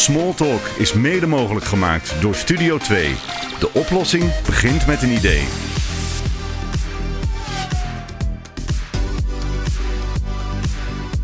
Smalltalk 0.00 0.66
is 0.78 0.92
mede 0.92 1.26
mogelijk 1.26 1.64
gemaakt 1.64 2.14
door 2.20 2.34
Studio 2.34 2.78
2. 2.78 3.14
De 3.58 3.72
oplossing 3.72 4.42
begint 4.46 4.86
met 4.86 5.02
een 5.02 5.10
idee. 5.10 5.44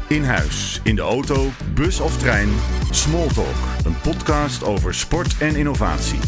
In 0.08 0.24
huis, 0.24 0.80
in 0.82 0.94
de 0.94 1.02
auto, 1.02 1.50
bus 1.74 2.00
of 2.00 2.18
trein. 2.18 2.48
Smalltalk, 2.90 3.56
een 3.84 4.00
podcast 4.00 4.64
over 4.64 4.94
sport 4.94 5.38
en 5.38 5.56
innovatie. 5.56 6.18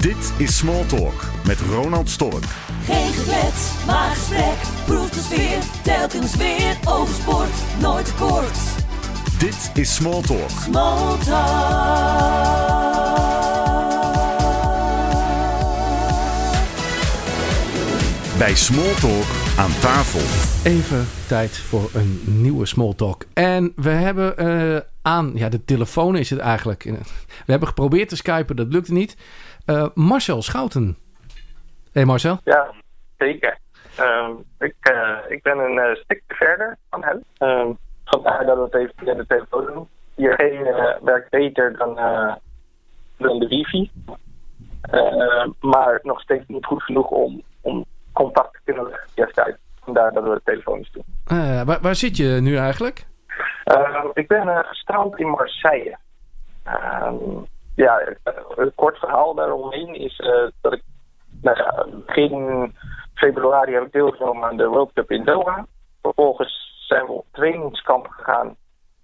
Dit 0.00 0.32
is 0.36 0.56
Smalltalk 0.56 1.24
met 1.46 1.60
Ronald 1.60 2.10
Stork. 2.10 2.44
Geen 2.84 3.12
geklets, 3.12 3.70
maar 3.86 4.10
gesprek. 4.10 4.56
Proef 4.84 5.10
de 5.10 5.20
sfeer, 5.20 5.58
telkens 5.82 6.36
weer 6.36 6.76
over 6.84 7.14
sport. 7.14 7.80
Nooit 7.80 8.14
kort. 8.14 8.83
Dit 9.38 9.70
is 9.74 9.94
Smalltalk. 9.94 10.50
Small 10.50 11.18
talk. 11.18 12.44
Bij 18.38 18.54
Smalltalk 18.54 19.28
aan 19.58 19.74
tafel. 19.80 20.20
Even 20.70 21.04
tijd 21.28 21.58
voor 21.58 21.90
een 21.94 22.22
nieuwe 22.42 22.66
small 22.66 22.94
talk. 22.94 23.24
En 23.34 23.72
we 23.76 23.90
hebben 23.90 24.36
eh, 24.36 24.76
aan, 25.02 25.32
ja, 25.34 25.48
de 25.48 25.64
telefoon 25.64 26.16
is 26.16 26.30
het 26.30 26.38
eigenlijk. 26.38 26.82
We 26.82 26.96
hebben 27.46 27.68
geprobeerd 27.68 28.08
te 28.08 28.16
skypen, 28.16 28.56
dat 28.56 28.72
lukte 28.72 28.92
niet. 28.92 29.16
Eh, 29.66 29.86
Marcel 29.94 30.42
Schouten. 30.42 30.96
Hey 31.92 32.04
Marcel. 32.04 32.40
Ja, 32.44 32.74
zeker. 33.18 33.58
Ehm, 33.96 34.32
ik, 34.58 34.74
eh, 34.80 35.18
ik 35.28 35.42
ben 35.42 35.58
een 35.58 35.78
eh, 35.78 35.94
stukje 35.94 36.34
verder 36.34 36.76
van 36.90 37.04
hem. 37.04 37.24
Ehm, 37.38 37.72
vandaar 38.14 38.46
dat 38.46 38.58
het 38.58 38.74
even 38.74 38.94
via 38.96 39.14
de 39.14 39.26
telefoon 39.26 39.66
doen. 39.66 39.88
Hier 40.14 40.66
uh, 40.66 41.02
werkt 41.02 41.30
beter 41.30 41.76
dan, 41.76 41.98
eh, 41.98 42.34
dan 43.16 43.38
de 43.38 43.48
wifi. 43.48 43.90
Eh, 44.80 45.46
maar 45.60 46.00
nog 46.02 46.20
steeds 46.20 46.44
niet 46.46 46.64
goed 46.64 46.82
genoeg 46.82 47.08
om, 47.08 47.42
om 47.60 47.84
contact 48.12 48.52
te 48.52 48.60
kunnen 48.64 48.84
leggen 48.84 49.08
via 49.14 49.26
Skype. 49.26 49.58
Vandaar 49.80 50.12
dat 50.12 50.24
we 50.24 50.30
het 50.30 50.44
telefonisch 50.44 50.92
doen. 50.92 51.04
Eh, 51.26 51.62
waar, 51.62 51.78
waar 51.80 51.94
zit 51.94 52.16
je 52.16 52.38
nu 52.40 52.56
eigenlijk? 52.56 53.06
Ik 54.14 54.28
ben 54.28 54.64
gestrand 54.64 55.18
in 55.18 55.28
Marseille. 55.28 55.98
Ehm, 56.64 57.16
ja, 57.74 57.98
eh, 57.98 58.32
een 58.56 58.72
kort 58.74 58.98
verhaal 58.98 59.34
daaromheen 59.34 59.94
is 59.94 60.18
eh, 60.18 60.48
dat 60.60 60.72
ik 60.72 60.82
nou 61.42 61.56
ja, 61.56 61.86
begin 62.06 62.74
februari 63.14 63.72
heb 63.72 63.82
ik 63.82 63.92
deelgenomen 63.92 64.48
aan 64.48 64.56
de 64.56 64.66
World 64.66 64.92
Cup 64.92 65.10
in 65.10 65.24
Doha. 65.24 65.66
Vervolgens 66.02 66.63
zijn 66.94 67.06
we 67.06 67.12
op 67.12 67.26
trainingskamp 67.30 68.08
gegaan 68.08 68.56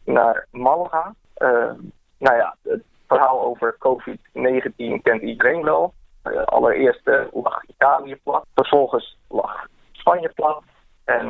naar 0.05 0.46
Malaga. 0.50 1.14
Ehm, 1.34 1.77
nou 2.19 2.36
ja, 2.36 2.56
het 2.62 2.83
verhaal 3.06 3.41
over 3.42 3.77
COVID-19 3.78 5.02
kent 5.02 5.22
iedereen 5.22 5.62
wel. 5.62 5.94
Uh, 6.24 6.44
allereerst 6.44 7.06
eh, 7.06 7.24
lag 7.33 7.64
Italië 7.66 8.16
plat, 8.22 8.46
vervolgens 8.55 9.16
lag 9.28 9.66
Spanje 9.92 10.28
plat 10.28 10.62
en 11.05 11.27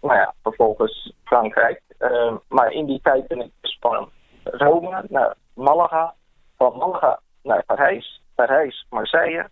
nou 0.00 0.18
ja, 0.18 0.34
vervolgens 0.42 1.12
Frankrijk. 1.24 1.80
Uh, 1.98 2.34
maar 2.48 2.72
in 2.72 2.86
die 2.86 3.00
tijd 3.02 3.26
ben 3.26 3.40
ik 3.40 3.50
dus 3.60 3.76
van 3.80 4.08
Rome 4.44 5.04
naar 5.08 5.34
Malaga, 5.54 6.14
van 6.56 6.76
Malaga 6.76 7.20
naar 7.42 7.64
Parijs, 7.64 8.22
Parijs, 8.34 8.86
Marseille. 8.90 9.48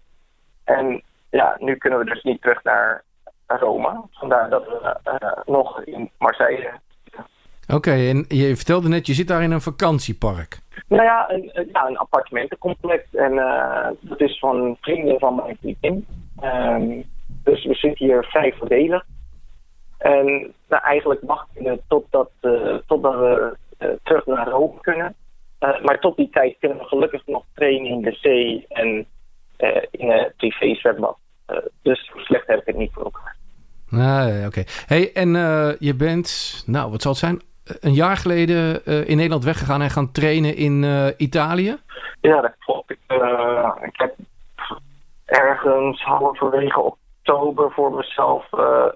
En 0.65 1.03
ja, 1.31 1.57
nu 1.59 1.77
kunnen 1.77 1.99
we 1.99 2.05
dus 2.05 2.23
niet 2.23 2.41
terug 2.41 2.63
naar 2.63 3.05
Rome. 3.59 4.03
Vandaar 4.11 4.51
dat 4.51 4.65
we 4.67 4.97
uh, 5.05 5.55
nog 5.55 5.85
in 5.85 6.11
Marseille 6.19 6.71
Oké, 7.69 7.91
en 7.91 8.25
je 8.29 8.57
vertelde 8.57 8.89
net, 8.89 9.07
je 9.07 9.15
zit 9.15 9.29
daar 9.29 9.43
in 9.43 9.51
een 9.51 9.61
vakantiepark. 9.61 10.59
Nou 10.89 11.03
ja, 11.03 11.31
een, 11.31 11.69
ja, 11.73 11.87
een 11.87 11.97
appartementencomplex. 11.97 13.15
En 13.15 13.39
eh, 13.39 13.89
dat 14.01 14.21
is 14.21 14.39
van 14.39 14.77
vrienden 14.81 15.19
van 15.19 15.35
mijn 15.35 15.57
vriendin. 15.61 16.07
Ehm, 16.41 17.03
dus 17.27 17.65
we 17.65 17.75
zitten 17.75 18.07
hier 18.07 18.25
vrij 18.25 18.55
voordelig. 18.59 19.05
En 19.99 20.55
nou, 20.69 20.83
eigenlijk 20.83 21.21
wachten 21.25 21.65
we 21.65 21.81
totdat, 21.89 22.31
eh, 22.41 22.75
totdat 22.87 23.15
we 23.15 23.57
eh, 23.79 23.89
terug 24.03 24.27
naar 24.27 24.49
Rome 24.49 24.81
kunnen. 24.81 25.15
Eh, 25.59 25.81
maar 25.83 26.01
tot 26.01 26.17
die 26.17 26.31
tijd 26.31 26.57
kunnen 26.59 26.79
we 26.79 26.85
gelukkig 26.85 27.27
nog 27.27 27.45
trainen 27.55 27.91
in 27.91 28.03
de 28.03 28.13
zee 28.13 28.65
en 28.69 29.07
eh, 29.57 29.83
in 29.91 30.11
een 30.11 30.33
privé 30.37 30.75
zwembad. 30.75 31.19
Eh, 31.47 31.57
dus 31.83 32.13
slecht 32.17 32.47
heb 32.47 32.61
ik 32.61 32.67
het 32.67 32.77
niet 32.77 32.93
voor 32.93 33.05
elkaar. 33.05 33.37
Ah, 33.93 34.47
oké. 34.47 34.63
Hey, 34.87 35.13
en 35.15 35.37
eh, 35.37 35.71
je 35.79 35.95
bent, 35.95 36.63
nou, 36.67 36.91
wat 36.91 37.03
zal 37.03 37.11
het 37.11 37.21
zijn? 37.21 37.41
Een 37.81 37.93
jaar 37.93 38.17
geleden 38.17 38.85
eh, 38.85 39.09
in 39.09 39.17
Nederland 39.17 39.45
weggegaan 39.45 39.83
en 39.83 39.91
gaan 39.91 40.13
trainen 40.13 40.57
in 40.57 40.85
eh, 40.85 41.07
Italië. 41.17 41.77
Ja, 42.21 42.41
dat 42.41 42.55
klopt. 42.59 42.91
Ik, 42.91 42.99
ik 43.83 43.97
heb 43.97 44.15
ergens 45.25 46.03
halverwege 46.03 46.81
oktober 46.81 47.73
voor 47.73 47.95
mezelf 47.95 48.47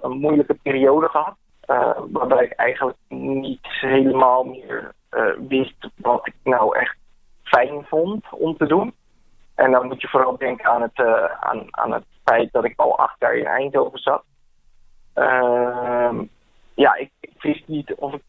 een 0.02 0.18
moeilijke 0.18 0.54
periode 0.62 1.08
gehad. 1.08 1.34
eh, 1.60 1.90
waarbij 2.12 2.44
ik 2.44 2.52
eigenlijk 2.52 2.98
niet 3.08 3.66
helemaal 3.66 4.44
meer 4.44 4.94
wist 5.48 5.88
wat 5.96 6.26
ik 6.26 6.34
nou 6.44 6.78
echt 6.78 6.96
fijn 7.42 7.84
vond 7.88 8.24
om 8.30 8.56
te 8.56 8.66
doen. 8.66 8.94
En 9.54 9.70
dan 9.70 9.86
moet 9.86 10.00
je 10.00 10.08
vooral 10.08 10.36
denken 10.38 10.66
aan 10.66 10.82
het, 10.82 11.00
aan, 11.40 11.66
aan 11.70 11.92
het 11.92 12.04
feit 12.24 12.52
dat 12.52 12.64
ik 12.64 12.72
al 12.76 12.98
acht 12.98 13.16
jaar 13.18 13.36
in 13.36 13.46
Eindhoven 13.46 13.98
zat. 13.98 14.22
Ehm, 15.16 16.24
ja, 16.74 16.94
ik, 16.94 17.10
ik 17.20 17.42
wist 17.42 17.68
niet 17.68 17.94
of 17.94 18.14
ik 18.14 18.22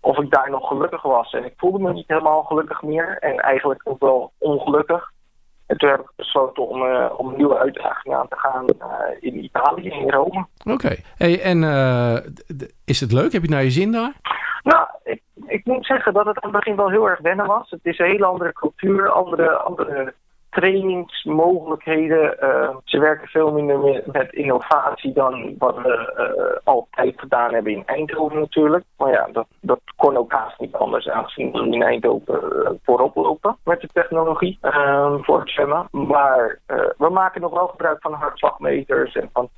of 0.00 0.18
ik 0.18 0.30
daar 0.30 0.50
nog 0.50 0.68
gelukkig 0.68 1.02
was. 1.02 1.32
En 1.32 1.44
ik 1.44 1.52
voelde 1.56 1.78
me 1.78 1.92
niet 1.92 2.08
helemaal 2.08 2.42
gelukkig 2.42 2.82
meer. 2.82 3.18
En 3.20 3.36
eigenlijk 3.36 3.80
ook 3.84 4.00
wel 4.00 4.32
ongelukkig. 4.38 5.12
En 5.66 5.76
toen 5.76 5.88
heb 5.88 6.00
ik 6.00 6.10
besloten 6.16 6.68
om, 6.68 6.82
eh, 6.82 7.10
om 7.16 7.28
een 7.28 7.36
nieuwe 7.36 7.58
uitdaging 7.58 8.14
aan 8.14 8.28
te 8.28 8.38
gaan 8.38 8.66
eh, 8.66 9.16
in 9.20 9.44
Italië, 9.44 9.88
in 9.88 10.10
Rome. 10.10 10.46
Oké. 10.64 10.96
Hey, 11.16 11.42
en 11.42 11.64
eh, 11.64 12.16
is 12.84 13.00
het 13.00 13.12
leuk? 13.12 13.32
Heb 13.32 13.32
je 13.32 13.38
het 13.40 13.50
naar 13.50 13.62
je 13.62 13.70
zin 13.70 13.92
daar? 13.92 14.12
Nou, 14.62 14.86
ik, 15.04 15.22
ik 15.46 15.64
moet 15.64 15.86
zeggen 15.86 16.12
dat 16.12 16.26
het 16.26 16.40
aan 16.40 16.50
het 16.50 16.58
begin 16.58 16.76
wel 16.76 16.90
heel 16.90 17.08
erg 17.08 17.20
wennen 17.20 17.46
was. 17.46 17.70
Het 17.70 17.84
is 17.84 17.98
een 17.98 18.06
hele 18.06 18.26
andere 18.26 18.52
cultuur, 18.52 19.10
andere, 19.10 19.56
andere 19.56 20.14
trainingsmogelijkheden. 20.56 22.40
Eh, 22.40 22.76
ze 22.84 22.98
werken 22.98 23.28
veel 23.28 23.52
minder 23.52 24.02
met, 24.12 24.32
innovatie 24.32 25.12
dan 25.12 25.54
wat 25.58 25.76
we 25.76 26.12
eh, 26.16 26.56
altijd 26.64 27.14
gedaan 27.16 27.52
hebben 27.52 27.72
in 27.72 27.86
Eindhoven 27.86 28.38
natuurlijk. 28.38 28.84
Maar 28.96 29.12
ja, 29.12 29.28
dat, 29.32 29.46
dat 29.60 29.80
kon 29.96 30.16
ook 30.16 30.32
haast 30.32 30.60
niet 30.60 30.74
anders 30.74 31.08
aangezien 31.08 31.52
we 31.52 31.58
in 31.58 31.82
Eindhoven 31.82 32.64
eh, 32.64 32.70
voorop 32.82 33.14
lopen 33.14 33.56
met 33.64 33.80
de 33.80 33.88
technologie 33.92 34.58
voor 35.22 35.40
het 35.40 35.50
zwemmen. 35.50 35.88
Maar 35.90 36.58
we 36.98 37.08
maken 37.10 37.40
nog 37.40 37.52
wel 37.52 37.66
gebruik 37.66 38.00
van 38.00 38.12
hartslagmeters 38.12 39.14
en 39.14 39.30
van 39.32 39.48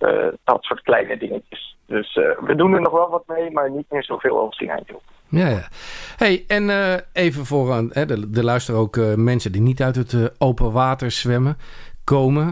dat 0.45 0.63
soort 0.63 0.83
kleine 0.83 1.17
dingetjes. 1.17 1.77
Dus 1.87 2.15
we 2.41 2.55
doen 2.55 2.75
er 2.75 2.81
nog 2.81 2.93
wel 2.93 3.09
wat 3.09 3.27
mee, 3.27 3.51
maar 3.51 3.71
niet 3.71 3.91
meer 3.91 4.05
zoveel 4.05 4.39
als 4.39 4.59
in 4.59 4.71
Eindhoven. 4.71 5.18
Ja, 5.31 5.49
ja. 5.49 5.69
Hey, 6.17 6.45
en 6.47 6.71
eh, 6.71 6.95
even 7.13 7.45
voor 7.45 7.73
aan, 7.73 7.89
hè, 7.93 8.11
er 8.37 8.45
luisteren 8.45 8.81
ook 8.81 8.97
eh, 8.97 9.15
mensen 9.15 9.53
die 9.53 9.61
niet 9.61 9.83
uit 9.83 9.97
het 9.97 10.13
eh, 10.13 10.25
open 10.39 10.73
water 10.73 11.11
zwemmen 11.11 11.57
komen. 12.05 12.47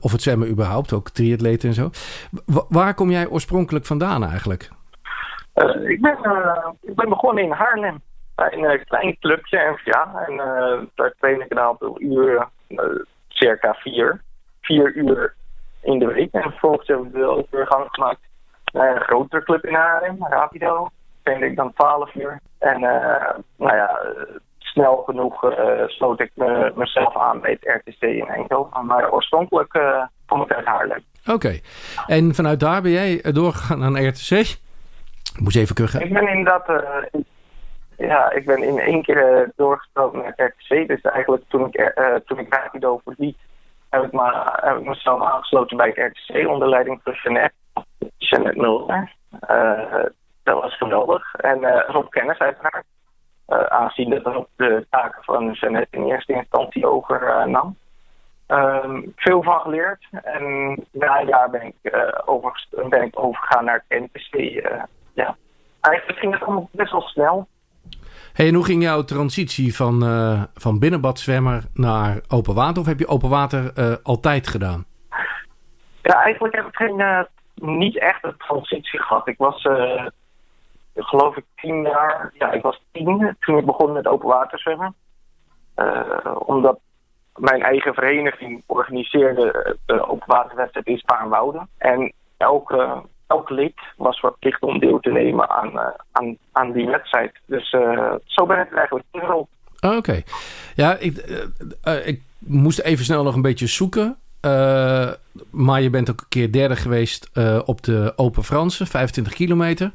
of 0.00 0.12
het 0.12 0.22
zwemmen 0.22 0.48
überhaupt, 0.48 0.92
ook 0.92 1.10
triatleten 1.10 1.68
en 1.68 1.74
zo. 1.74 1.90
Wa- 2.46 2.64
waar 2.68 2.94
kom 2.94 3.10
jij 3.10 3.28
oorspronkelijk 3.28 3.84
vandaan 3.84 4.24
eigenlijk? 4.24 4.68
Ik, 5.88 6.00
ben, 6.00 6.16
ik 6.80 6.94
ben 6.94 7.08
begonnen 7.08 7.44
in 7.44 7.50
Haarlem. 7.50 8.00
Bij 8.34 8.52
een 8.52 8.84
klein 8.84 9.18
clubje. 9.18 9.58
En 10.26 10.32
uh, 10.32 10.88
daar 10.94 11.14
train 11.18 11.40
ik 11.40 11.50
een 11.50 11.58
aantal 11.58 12.00
uren, 12.00 12.48
circa 13.28 13.74
vier. 13.74 14.22
Vier 14.60 14.94
uur 14.94 15.34
in 15.82 15.98
de 15.98 16.06
week. 16.06 16.32
En 16.32 16.42
vervolgens 16.42 16.88
heb 16.88 17.04
ik 17.04 17.12
de 17.12 17.24
overgang 17.24 17.86
gemaakt 17.90 18.20
naar 18.72 18.96
een 18.96 19.02
grotere 19.02 19.42
club 19.42 19.64
in 19.64 19.74
Haarlem, 19.74 20.26
Rapido. 20.28 20.88
Trainde 21.22 21.46
ik 21.46 21.56
dan 21.56 21.72
12 21.72 22.14
uur. 22.14 22.40
En 22.58 22.80
nou 23.56 23.76
ja, 23.76 24.00
snel 24.58 24.96
genoeg 24.96 25.54
sloot 25.86 26.20
ik 26.20 26.30
me, 26.34 26.72
mezelf 26.74 27.16
aan 27.16 27.40
bij 27.40 27.58
het 27.60 27.82
RTC 27.84 28.02
in 28.02 28.28
Eindhoven. 28.28 28.86
Maar 28.86 29.12
oorspronkelijk 29.12 29.80
kom 30.26 30.42
ik 30.42 30.52
uit 30.52 30.66
Haarlem. 30.66 31.04
Oké. 31.20 31.32
Okay. 31.32 31.62
En 32.06 32.34
vanuit 32.34 32.60
daar 32.60 32.82
ben 32.82 32.90
jij 32.90 33.22
doorgegaan 33.32 33.92
naar 33.92 34.02
RTC? 34.02 34.58
Ik 35.34 35.40
moest 35.40 35.56
even 35.56 35.74
kuchen. 35.74 36.00
Ik 36.00 36.12
ben 36.12 36.28
inderdaad... 36.28 36.68
Uh, 36.68 37.20
ja, 37.96 38.30
ik 38.30 38.46
ben 38.46 38.62
in 38.62 38.78
één 38.78 39.02
keer 39.02 39.40
uh, 39.40 39.48
doorgestroomd 39.56 40.14
naar 40.14 40.32
het 40.36 40.54
RTC. 40.54 40.88
Dus 40.88 41.00
eigenlijk 41.00 41.42
toen 41.48 41.66
ik, 41.66 41.98
uh, 41.98 42.14
toen 42.14 42.38
ik 42.38 42.54
Rapido 42.54 43.00
verliet... 43.04 43.38
Heb 43.88 44.04
ik, 44.04 44.12
me, 44.12 44.50
heb 44.60 44.76
ik 44.76 44.84
mezelf 44.84 45.22
aangesloten 45.22 45.76
bij 45.76 45.92
het 45.94 46.12
RTC 46.12 46.48
onder 46.48 46.68
leiding 46.68 47.00
van 47.04 47.12
Jeanette. 47.22 47.54
Jeanette 48.16 48.60
Mulder. 48.60 49.12
Dat 50.52 50.62
was 50.62 50.76
geweldig. 50.76 51.34
En 51.34 51.84
Rob 51.86 52.08
Kennis 52.08 52.38
uiteraard. 52.38 52.84
aangezien 53.46 54.10
dat 54.10 54.34
Rob 54.34 54.46
de 54.56 54.86
taken 54.90 55.24
van 55.24 55.52
Jeanette 55.52 55.96
in 55.96 56.04
eerste 56.04 56.32
instantie 56.32 56.86
overnam. 56.86 57.76
Um, 58.50 59.12
veel 59.16 59.42
van 59.42 59.60
geleerd. 59.60 60.06
En 60.10 60.74
na 60.92 61.20
een 61.20 61.26
jaar 61.26 61.50
ben 61.50 61.62
ik, 61.62 61.74
uh, 61.82 62.02
over, 62.24 62.66
ben 62.88 63.02
ik 63.02 63.18
overgegaan 63.18 63.64
naar 63.64 63.84
het 63.88 64.00
NPC. 64.00 64.34
Uh, 64.34 64.82
ja. 65.12 65.36
Eigenlijk 65.80 66.18
ging 66.18 66.32
het 66.32 66.42
allemaal 66.42 66.68
best 66.72 66.92
wel 66.92 67.00
snel. 67.00 67.48
Hey, 68.32 68.48
en 68.48 68.54
hoe 68.54 68.64
ging 68.64 68.82
jouw 68.82 69.04
transitie 69.04 69.76
van, 69.76 70.04
uh, 70.04 70.42
van 70.54 70.78
binnenbadzwemmer 70.78 71.62
naar 71.74 72.20
open 72.28 72.54
water? 72.54 72.80
Of 72.80 72.86
heb 72.86 72.98
je 72.98 73.08
open 73.08 73.28
water 73.28 73.72
uh, 73.78 73.94
altijd 74.02 74.48
gedaan? 74.48 74.84
Ja, 76.02 76.22
eigenlijk 76.22 76.54
heb 76.54 76.66
ik 76.66 76.76
geen, 76.76 76.98
uh, 76.98 77.22
niet 77.54 77.98
echt 77.98 78.24
een 78.24 78.36
transitie 78.36 79.02
gehad. 79.02 79.28
Ik 79.28 79.38
was, 79.38 79.62
geloof 80.94 81.36
ik, 81.36 81.44
tien 81.56 81.82
jaar. 81.82 82.30
Ja, 82.32 82.52
ik 82.52 82.62
was 82.62 82.82
tien 82.92 83.36
toen 83.40 83.58
ik 83.58 83.66
begon 83.66 83.92
met 83.92 84.06
open 84.06 84.28
water 84.28 84.58
zwemmen. 84.58 84.94
omdat 86.38 86.78
mijn 87.34 87.62
eigen 87.62 87.94
vereniging 87.94 88.62
organiseerde 88.66 89.76
de 89.86 90.08
open 90.08 90.26
waterwedstrijd 90.26 90.86
in 90.86 90.98
Spaarnwoude. 90.98 91.66
En 91.78 92.12
elke 92.36 93.02
elk 93.30 93.50
lid 93.50 93.74
was 93.96 94.18
verplicht 94.18 94.62
om 94.62 94.78
deel 94.78 95.00
te 95.00 95.10
nemen 95.10 95.50
aan, 95.50 95.72
uh, 95.74 95.86
aan, 96.12 96.36
aan 96.52 96.72
die 96.72 96.86
wedstrijd. 96.86 97.32
Dus 97.46 97.70
zo 98.24 98.46
ben 98.46 98.58
ik 98.58 98.70
er 98.70 98.76
eigenlijk 98.76 99.06
ingerold. 99.10 99.48
Oh, 99.80 99.96
Oké. 99.96 100.22
Ja, 100.74 100.96
ik, 100.96 101.16
ik 102.04 102.22
moest 102.38 102.80
even 102.80 103.04
snel 103.04 103.22
nog 103.22 103.34
een 103.34 103.42
beetje 103.42 103.66
zoeken. 103.66 104.16
maar 105.50 105.80
je 105.80 105.90
bent 105.90 106.10
ook 106.10 106.20
een 106.20 106.28
keer 106.28 106.52
derde 106.52 106.76
geweest 106.76 107.30
op 107.64 107.82
de 107.82 108.12
Open 108.16 108.44
Franse, 108.44 108.86
25 108.86 109.32
kilometer. 109.32 109.92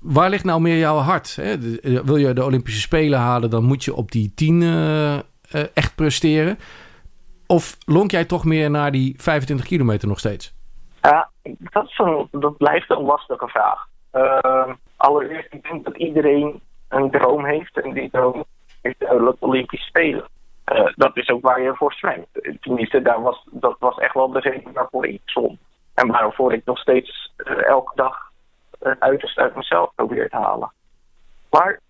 Waar 0.00 0.30
ligt 0.30 0.44
nou 0.44 0.60
meer 0.60 0.78
jouw 0.78 0.96
hart? 0.96 1.36
Hè? 1.36 1.58
Wil 2.04 2.16
je 2.16 2.32
de 2.32 2.44
Olympische 2.44 2.80
Spelen 2.80 3.18
halen, 3.18 3.50
dan 3.50 3.64
moet 3.64 3.84
je 3.84 3.94
op 3.94 4.10
die 4.10 4.32
10 4.34 4.62
echt 5.74 5.94
presteren. 5.94 6.58
Of 7.46 7.76
lonk 7.86 8.10
jij 8.10 8.24
toch 8.24 8.44
meer 8.44 8.70
naar 8.70 8.90
die 8.90 9.14
25 9.18 9.66
kilometer 9.66 10.08
nog 10.08 10.18
steeds? 10.18 10.54
Ja, 11.02 11.30
dat, 11.42 11.92
dat 12.30 12.56
blijft 12.56 12.90
een 12.90 13.02
lastige 13.02 13.48
vraag. 13.48 13.86
Uh, 14.12 14.72
allereerst, 14.96 15.52
ik 15.52 15.62
denk 15.62 15.84
dat 15.84 15.96
iedereen 15.96 16.60
een 16.88 17.10
droom 17.10 17.44
heeft. 17.44 17.80
En 17.80 17.92
die 17.92 18.10
droom 18.10 18.44
is 18.82 18.94
duidelijk 18.98 19.36
Olympisch 19.40 19.86
Spelen. 19.86 20.28
Dat 20.94 21.16
is 21.16 21.28
ook 21.28 21.42
waar 21.42 21.62
je 21.62 21.74
voor 21.74 21.92
zwemt. 21.92 22.26
Tenminste, 22.60 23.02
daar 23.02 23.22
was, 23.22 23.46
dat 23.50 23.76
was 23.78 23.96
echt 23.96 24.14
wel 24.14 24.30
de 24.30 24.40
reden 24.40 24.72
waarvoor 24.72 25.06
ik 25.06 25.20
zwom. 25.24 25.58
En 25.94 26.08
waarvoor 26.08 26.52
ik 26.52 26.64
nog 26.64 26.78
steeds 26.78 27.32
elke 27.66 27.92
dag 27.94 28.27
het 28.78 29.00
uiterste 29.00 29.40
uit 29.40 29.56
mezelf 29.56 29.94
probeer 29.94 30.28
te 30.28 30.36
halen. 30.36 30.72
Maar 31.50 31.80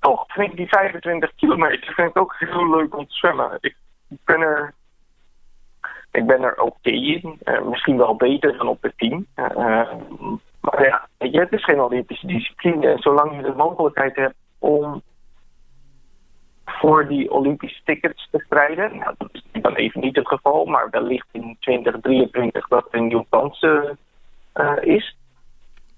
toch 0.00 0.24
vind 0.26 0.50
ik 0.50 0.56
die 0.56 0.68
25 0.68 1.34
kilometer 1.34 1.94
vind 1.94 2.08
ik 2.08 2.18
ook 2.18 2.34
heel 2.38 2.70
leuk 2.70 2.96
om 2.96 3.06
te 3.06 3.14
zwemmen. 3.14 3.58
Ik 3.60 3.76
ben 4.24 4.40
er 4.40 4.74
ik 6.16 6.26
ben 6.26 6.42
er 6.42 6.60
oké 6.60 6.90
in. 6.90 7.38
Uh, 7.44 7.62
misschien 7.62 7.96
wel 7.96 8.16
beter 8.16 8.56
dan 8.56 8.68
op 8.68 8.82
het 8.82 8.92
team. 8.96 9.26
Uh, 9.36 9.92
maar 10.60 10.84
ja, 10.84 11.08
het 11.18 11.52
is 11.52 11.64
geen 11.64 11.80
Olympische 11.80 12.26
discipline. 12.26 12.86
En 12.86 12.98
zolang 12.98 13.36
je 13.36 13.42
de 13.42 13.54
mogelijkheid 13.56 14.16
hebt 14.16 14.34
om 14.58 15.02
voor 16.64 17.08
die 17.08 17.30
Olympische 17.30 17.80
tickets 17.84 18.28
te 18.30 18.42
strijden. 18.46 18.98
Nou, 18.98 19.14
dat 19.18 19.28
is 19.32 19.44
dan 19.52 19.74
even 19.74 20.00
niet 20.00 20.16
het 20.16 20.28
geval, 20.28 20.64
maar 20.64 20.90
wellicht 20.90 21.28
in 21.32 21.56
2023 21.60 22.68
dat 22.68 22.88
een 22.90 23.06
nieuwe 23.06 23.26
kans 23.28 23.66
is. 24.80 25.16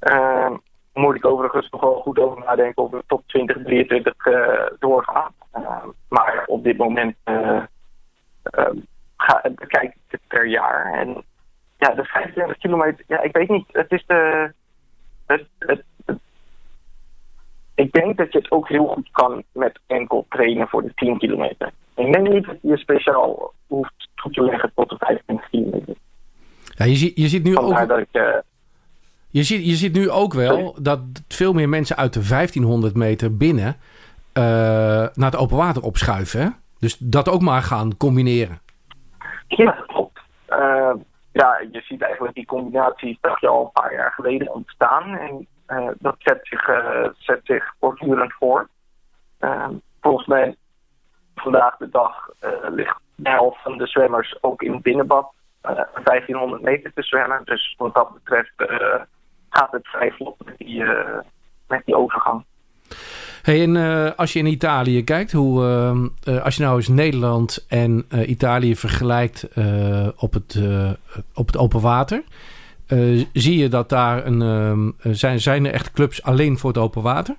Uh, 0.01 0.51
moet 0.93 1.15
ik 1.15 1.27
overigens 1.27 1.71
nog 1.71 1.81
wel 1.81 2.01
goed 2.01 2.19
over 2.19 2.45
nadenken 2.45 2.83
of 2.83 2.91
we 2.91 3.03
tot 3.07 3.23
2023 3.27 4.27
uh, 4.27 4.67
doorgaan. 4.79 5.33
maar 6.09 6.45
op 6.47 6.65
dit 6.65 6.77
moment 6.77 7.17
ga, 9.17 9.51
bekijk 9.55 9.95
ik 9.95 10.01
het 10.09 10.21
per 10.27 10.47
jaar. 10.47 10.93
En 10.93 11.25
ja, 11.79 11.95
de 11.95 12.05
25 12.05 12.59
kilometer, 12.59 13.05
ja, 13.07 13.23
ik 13.23 13.37
weet 13.37 13.49
niet. 13.49 13.67
Het 13.73 13.93
is 13.93 14.05
de. 14.07 14.53
Het, 15.27 15.47
het, 15.59 15.85
ik 17.75 17.93
denk 17.93 18.17
dat 18.17 18.33
je 18.33 18.39
het 18.39 18.51
ook 18.51 18.69
heel 18.69 18.87
goed 18.87 19.09
kan 19.11 19.43
met 19.53 19.79
enkel 19.87 20.27
trainen 20.29 20.69
voor 20.69 20.83
de 20.83 20.93
10 20.95 21.19
kilometer. 21.19 21.73
Ik 21.95 22.13
denk 22.13 22.29
niet 22.29 22.47
dat 22.47 22.57
je 22.63 22.77
speciaal 22.77 23.53
hoeft 23.67 24.09
toe 24.15 24.33
te 24.33 24.43
leggen 24.43 24.73
tot 24.75 24.89
de 24.89 24.97
25 24.99 25.49
kilometer. 25.49 25.95
Ja, 26.65 26.85
je, 26.85 26.95
ziet, 26.95 27.19
je 27.19 27.29
ziet 27.29 27.43
nu 27.43 27.57
ook. 27.57 27.89
Dat 27.89 27.99
ik, 27.99 28.09
uh, 28.13 28.37
je, 29.31 29.43
ziet, 29.43 29.67
je 29.67 29.75
ziet 29.75 29.93
nu 29.93 30.11
ook 30.11 30.35
wel 30.35 30.77
dat 30.81 31.01
veel 31.29 31.53
meer 31.53 31.69
mensen 31.69 31.97
uit 31.97 32.13
de 32.13 32.29
1500 32.29 32.95
meter 32.95 33.37
binnen 33.37 33.77
uh, 34.39 34.45
naar 35.15 35.31
het 35.31 35.37
open 35.37 35.57
water 35.57 35.83
opschuiven. 35.83 36.41
Hè? 36.41 36.49
Dus 36.79 36.97
dat 36.99 37.29
ook 37.29 37.41
maar 37.41 37.63
gaan 37.63 37.97
combineren. 37.97 38.59
Ja, 39.47 39.85
klopt. 39.87 40.21
Uh, 40.51 40.95
ja, 41.33 41.61
je 41.73 41.81
ziet 41.81 42.03
eigenlijk 42.03 42.35
die 42.35 42.47
combinatie, 42.47 43.19
dacht 43.21 43.41
je 43.41 43.49
al 43.49 43.65
een 43.65 43.83
paar 43.83 43.93
jaar 43.93 44.13
geleden 44.13 44.55
ontstaan. 44.55 45.17
En 45.17 45.47
uh, 45.69 45.89
dat 45.99 46.15
zet 46.19 46.39
zich, 46.43 46.71
zet 47.19 47.41
zich 47.43 47.75
voortdurend 47.81 48.33
voor. 48.33 48.69
volgens 50.01 50.27
mij 50.27 50.57
vandaag 51.35 51.77
de 51.77 51.89
dag 51.89 52.29
ligt 52.71 53.01
de 53.15 53.31
helft 53.31 53.63
van 53.63 53.79
de 53.79 53.87
zwemmers 53.87 54.43
ook 54.43 54.63
in 54.63 54.73
het 54.73 54.83
binnenbad 54.83 55.33
1500 55.61 56.63
meter 56.63 56.93
te 56.95 57.03
zwemmen. 57.03 57.41
Dus 57.45 57.75
wat 57.79 57.95
dat 57.95 58.15
betreft 58.15 58.53
gaat 59.59 59.73
het 59.73 59.89
vrij 59.89 60.11
vlot 60.11 60.37
met 60.45 60.59
die, 60.59 60.85
met 61.67 61.83
die 61.85 61.97
overgang. 61.97 62.45
Hey, 63.43 63.63
en 63.63 63.75
uh, 63.75 64.11
als 64.17 64.33
je 64.33 64.39
in 64.39 64.47
Italië 64.47 65.05
kijkt, 65.05 65.33
hoe, 65.33 65.63
uh, 65.63 66.35
uh, 66.35 66.45
als 66.45 66.57
je 66.57 66.63
nou 66.63 66.77
eens 66.77 66.89
Nederland 66.89 67.67
en 67.69 68.07
Italië 68.27 68.77
vergelijkt 68.77 69.49
op, 70.17 70.33
het, 70.33 70.61
op 71.35 71.47
het 71.47 71.57
open 71.57 71.81
water, 71.81 72.23
zie 73.33 73.59
je 73.59 73.69
dat 73.69 73.89
daar 73.89 74.27
een, 74.27 74.95
zijn, 75.03 75.41
zijn 75.41 75.67
er 75.67 75.73
echt 75.73 75.93
clubs 75.93 76.23
alleen 76.23 76.59
voor 76.59 76.71
het 76.71 76.79
open 76.79 77.03
water? 77.03 77.37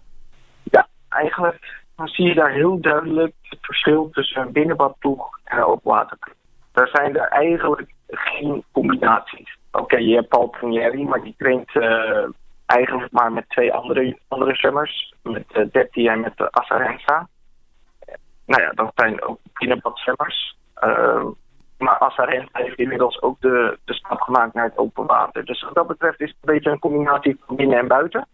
Ja, 0.63 0.87
eigenlijk 1.09 1.83
zie 2.03 2.27
je 2.27 2.33
daar 2.33 2.51
heel 2.51 2.79
duidelijk 2.81 3.33
het 3.41 3.59
verschil 3.61 4.09
tussen 4.11 4.41
een 4.41 4.51
binnenbadploeg 4.51 5.39
en 5.43 5.57
een 5.57 5.63
open 5.63 5.91
waterploeg. 5.91 6.35
Daar 6.79 6.87
zijn 6.87 7.17
er 7.17 7.27
eigenlijk 7.27 7.93
geen 8.07 8.63
combinaties. 8.71 9.57
Oké, 9.71 9.97
je 9.97 10.15
hebt 10.15 10.27
Paul 10.27 10.47
Prunieri, 10.47 11.03
maar 11.03 11.21
die 11.21 11.35
traint 11.37 11.71
eigenlijk 12.65 13.11
maar 13.11 13.31
met 13.31 13.49
twee 13.49 13.73
andere, 13.73 14.17
andere 14.27 14.55
zwemmers. 14.55 15.13
Met 15.23 15.45
uh, 15.53 15.65
Detti 15.71 16.07
en 16.07 16.19
met 16.19 16.39
uh, 16.39 16.47
Asarenza. 16.49 17.27
Nou 18.45 18.61
ja, 18.61 18.71
dat 18.71 18.91
zijn 18.95 19.23
ook 19.23 19.39
binnenbadzwemmers. 19.53 20.57
Uh, 20.83 21.25
maar 21.77 21.97
Asarenza 21.99 22.49
heeft 22.51 22.77
inmiddels 22.77 23.21
ook 23.21 23.41
de, 23.41 23.77
de 23.85 23.93
stap 23.93 24.21
gemaakt 24.21 24.53
naar 24.53 24.65
het 24.65 24.77
open 24.77 25.05
water. 25.05 25.45
Dus 25.45 25.61
wat 25.61 25.75
dat 25.75 25.87
betreft 25.87 26.19
is 26.19 26.29
het 26.29 26.37
een 26.41 26.53
beetje 26.53 26.71
een 26.71 26.79
combinatie 26.79 27.39
van 27.45 27.55
binnen 27.55 27.79
en 27.79 27.87
buiten. 27.87 28.27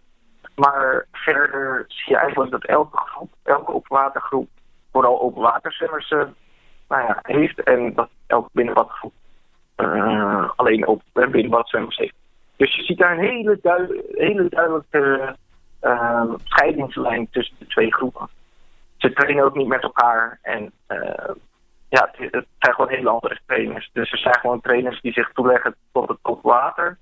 Maar 0.55 1.05
verder 1.11 1.85
zie 1.87 2.13
je 2.13 2.17
eigenlijk 2.17 2.51
dat 2.51 2.65
elke 2.65 2.97
groep, 2.97 3.33
elke 3.43 3.73
openwatergroep, 3.73 4.49
vooral 4.91 5.21
openwaterzwemmers 5.21 6.13
nou 6.87 7.01
ja, 7.01 7.19
heeft. 7.21 7.63
En 7.63 7.93
dat 7.93 8.09
elke 8.27 8.49
binnenbadgroep 8.51 9.13
uh, 9.77 10.49
alleen 10.55 10.87
op 10.87 11.01
binnenbadzwemmers 11.13 11.97
heeft. 11.97 12.15
Dus 12.55 12.75
je 12.75 12.83
ziet 12.83 12.97
daar 12.97 13.11
een 13.11 13.25
hele, 13.25 13.59
hele 14.11 14.49
duidelijke 14.49 15.35
uh, 15.81 16.33
scheidingslijn 16.43 17.27
tussen 17.31 17.55
de 17.59 17.67
twee 17.67 17.93
groepen. 17.93 18.29
Ze 18.97 19.13
trainen 19.13 19.43
ook 19.43 19.55
niet 19.55 19.67
met 19.67 19.83
elkaar 19.83 20.39
en 20.41 20.71
ja, 21.89 22.09
het, 22.11 22.31
het, 22.31 22.45
zijn 22.59 22.73
gewoon 22.75 22.89
hele 22.89 23.09
andere 23.09 23.39
trainers. 23.45 23.89
Dus 23.93 24.11
er 24.11 24.17
zijn 24.17 24.39
gewoon 24.39 24.61
trainers 24.61 25.01
die 25.01 25.11
zich 25.11 25.31
toeleggen 25.33 25.75
tot 25.91 26.07
het 26.07 26.41
water. 26.41 26.97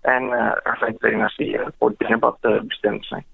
En 0.00 0.30
er 0.62 0.76
zijn 0.78 0.98
trainers 0.98 1.36
die 1.36 1.60
voor 1.78 1.88
het 1.88 1.98
binnenbad 1.98 2.38
bestemd 2.62 3.04
zijn. 3.04 3.24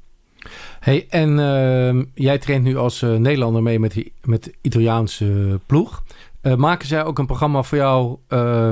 Hey, 0.81 1.07
en 1.09 1.39
ehm, 1.39 2.05
jij 2.15 2.39
traint 2.39 2.65
nu 2.65 2.77
als 2.77 3.01
Nederlander 3.01 3.63
mee 3.63 3.79
met, 3.79 4.11
met 4.25 4.45
de 4.45 4.55
Italiaanse 4.63 5.61
ploeg. 5.67 6.03
Uh, 6.43 6.55
maken 6.55 6.87
zij 6.87 7.05
ook 7.05 7.19
een 7.19 7.27
programma 7.27 7.63
voor 7.63 7.79
jou 7.79 8.19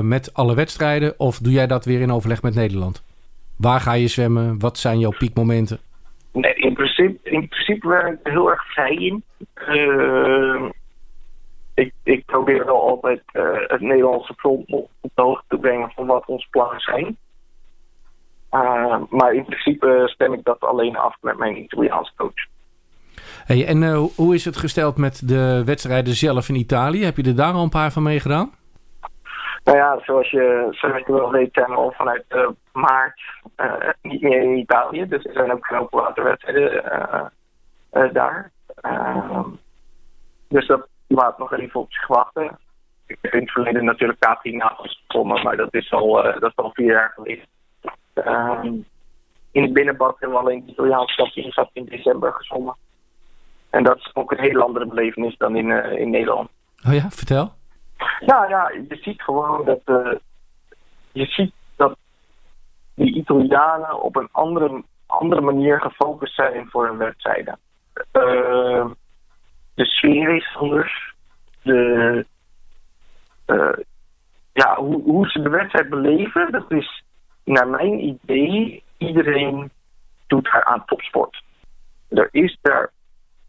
met 0.03 0.33
alle 0.33 0.55
wedstrijden? 0.55 1.19
Of 1.19 1.37
doe 1.37 1.53
jij 1.53 1.67
dat 1.67 1.85
weer 1.85 2.01
in 2.01 2.11
overleg 2.11 2.41
met 2.41 2.55
Nederland? 2.55 3.03
Waar 3.57 3.79
ga 3.79 3.93
je 3.93 4.07
zwemmen? 4.07 4.59
Wat 4.59 4.77
zijn 4.77 4.99
jouw 4.99 5.13
piekmomenten? 5.17 5.79
Nee, 6.31 6.53
in 6.53 6.73
principe, 6.73 7.29
in 7.29 7.47
principe 7.47 7.87
ben 7.87 8.13
ik 8.13 8.19
er 8.23 8.31
heel 8.31 8.49
erg 8.49 8.71
vrij 8.71 8.95
in. 8.95 9.23
Uh, 9.69 10.69
ik, 11.73 11.93
ik, 12.03 12.25
probeer 12.25 12.65
wel 12.65 12.89
altijd 12.89 13.21
het 13.67 13.81
Nederlandse 13.81 14.33
front 14.33 14.71
op 14.71 14.89
de 15.13 15.21
hoogte 15.21 15.45
te 15.47 15.57
brengen 15.57 15.91
van 15.95 16.05
wat 16.05 16.25
onze 16.25 16.47
plannen 16.49 16.79
zijn. 16.79 17.17
Maar 19.09 19.33
in 19.33 19.45
principe 19.45 20.03
stem 20.05 20.33
ik 20.33 20.43
dat 20.43 20.59
alleen 20.59 20.97
af 20.97 21.15
met 21.21 21.37
mijn 21.37 21.57
Italiaanse 21.57 22.11
coach. 22.15 22.53
Hey, 23.45 23.65
en 23.65 23.81
uh, 23.81 24.03
hoe 24.15 24.33
is 24.33 24.45
het 24.45 24.57
gesteld 24.57 24.97
met 24.97 25.27
de 25.27 25.61
wedstrijden 25.65 26.13
zelf 26.13 26.49
in 26.49 26.55
Italië? 26.55 27.03
Heb 27.03 27.17
je 27.17 27.23
er 27.23 27.35
daar 27.35 27.53
al 27.53 27.63
een 27.63 27.69
paar 27.69 27.91
van 27.91 28.03
meegedaan? 28.03 28.51
Nou 29.63 29.77
ja, 29.77 29.99
zoals 30.03 30.29
je, 30.29 30.67
je 31.05 31.13
wel 31.13 31.31
weet 31.31 31.53
zijn 31.53 31.69
we 31.69 31.75
al 31.75 31.93
vanuit 31.97 32.25
uh, 32.29 32.47
maart 32.73 33.21
uh, 33.57 33.73
niet 34.01 34.21
meer 34.21 34.41
in 34.41 34.57
Italië. 34.57 35.07
Dus 35.07 35.25
er 35.25 35.33
zijn 35.33 35.51
ook 35.51 35.65
geen 35.65 35.79
open 35.79 35.99
waterwedstrijden 35.99 36.83
daar. 38.13 38.51
Ehm, 38.81 39.49
dus 40.47 40.67
dat 40.67 40.87
laat 41.07 41.37
nog 41.37 41.53
even 41.53 41.79
op 41.79 41.91
zich 41.91 42.07
wachten. 42.07 42.57
Ik 43.07 43.17
heb 43.21 43.33
in 43.33 43.39
het 43.39 43.51
verleden 43.51 43.85
natuurlijk 43.85 44.19
K3 44.25 44.51
naast 44.51 45.01
gekomen, 45.07 45.43
maar 45.43 45.57
dat 45.57 45.73
is 45.73 45.91
al, 45.91 46.13
dat 46.13 46.43
is 46.43 46.55
al 46.55 46.71
vier 46.73 46.91
jaar 46.91 47.11
geleden. 47.15 47.45
Ehm, 48.23 48.73
in 49.51 49.63
het 49.63 49.73
binnenbad 49.73 50.15
hebben 50.19 50.37
we 50.37 50.43
alleen 50.43 50.61
het 50.61 50.69
Italiaanse 50.69 51.15
kampioenschap 51.15 51.69
in 51.73 51.85
december 51.85 52.33
gezongen. 52.33 52.75
En 53.69 53.83
dat 53.83 53.97
is 53.97 54.11
ook 54.13 54.31
een 54.31 54.39
hele 54.39 54.63
andere 54.63 54.85
belevenis 54.85 55.37
dan 55.37 55.55
in, 55.55 55.71
eh, 55.71 55.99
in 55.99 56.09
Nederland. 56.09 56.49
Oh 56.87 56.93
ja, 56.93 57.09
vertel. 57.09 57.53
Nou 58.19 58.49
ja, 58.49 58.69
je 58.69 58.97
ziet 59.01 59.21
gewoon 59.21 59.65
dat, 59.65 59.81
eh, 59.85 60.11
je 61.11 61.25
ziet 61.25 61.53
dat 61.75 61.97
die 62.93 63.15
Italianen 63.15 64.01
op 64.01 64.15
een 64.15 64.29
andere, 64.31 64.83
andere 65.05 65.41
manier 65.41 65.81
gefocust 65.81 66.35
zijn 66.35 66.67
voor 66.69 66.87
hun 66.87 66.97
wedstrijden. 66.97 67.59
Eh, 68.11 68.85
de 69.73 69.85
sfeer 69.85 70.35
is 70.35 70.55
anders. 70.55 71.13
De, 71.61 72.25
eh, 73.45 73.77
ja, 74.53 74.75
hoe, 74.75 75.01
hoe 75.01 75.29
ze 75.29 75.41
de 75.41 75.49
wedstrijd 75.49 75.89
beleven, 75.89 76.51
dat 76.51 76.71
is 76.71 77.03
naar 77.45 77.67
mijn 77.67 78.03
idee, 78.03 78.83
iedereen 78.97 79.71
doet 80.27 80.49
daar 80.51 80.63
aan 80.63 80.85
topsport. 80.85 81.43
Er 82.09 82.29
is 82.31 82.57
daar 82.61 82.91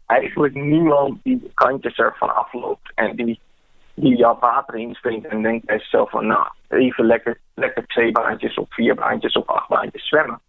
eigenlijk 0.05 0.53
niemand 0.53 1.23
die 1.23 1.39
de 1.39 1.51
kantjes 1.53 1.97
ervan 1.97 2.35
afloopt 2.35 2.91
en 2.95 3.15
die, 3.15 3.39
die 3.93 4.17
jouw 4.17 4.39
water 4.39 4.75
inspringt 4.75 5.27
en 5.27 5.41
denkt 5.41 5.65
bij 5.65 5.79
zichzelf 5.79 6.09
van 6.09 6.27
nou, 6.27 6.47
even 6.67 7.05
lekker, 7.05 7.39
lekker 7.53 7.87
twee 7.87 8.11
baantjes 8.11 8.57
of 8.57 8.67
vier 8.69 8.95
baantjes 8.95 9.33
of 9.33 9.47
acht 9.47 9.67
baantjes 9.67 10.07
zwemmen. 10.07 10.41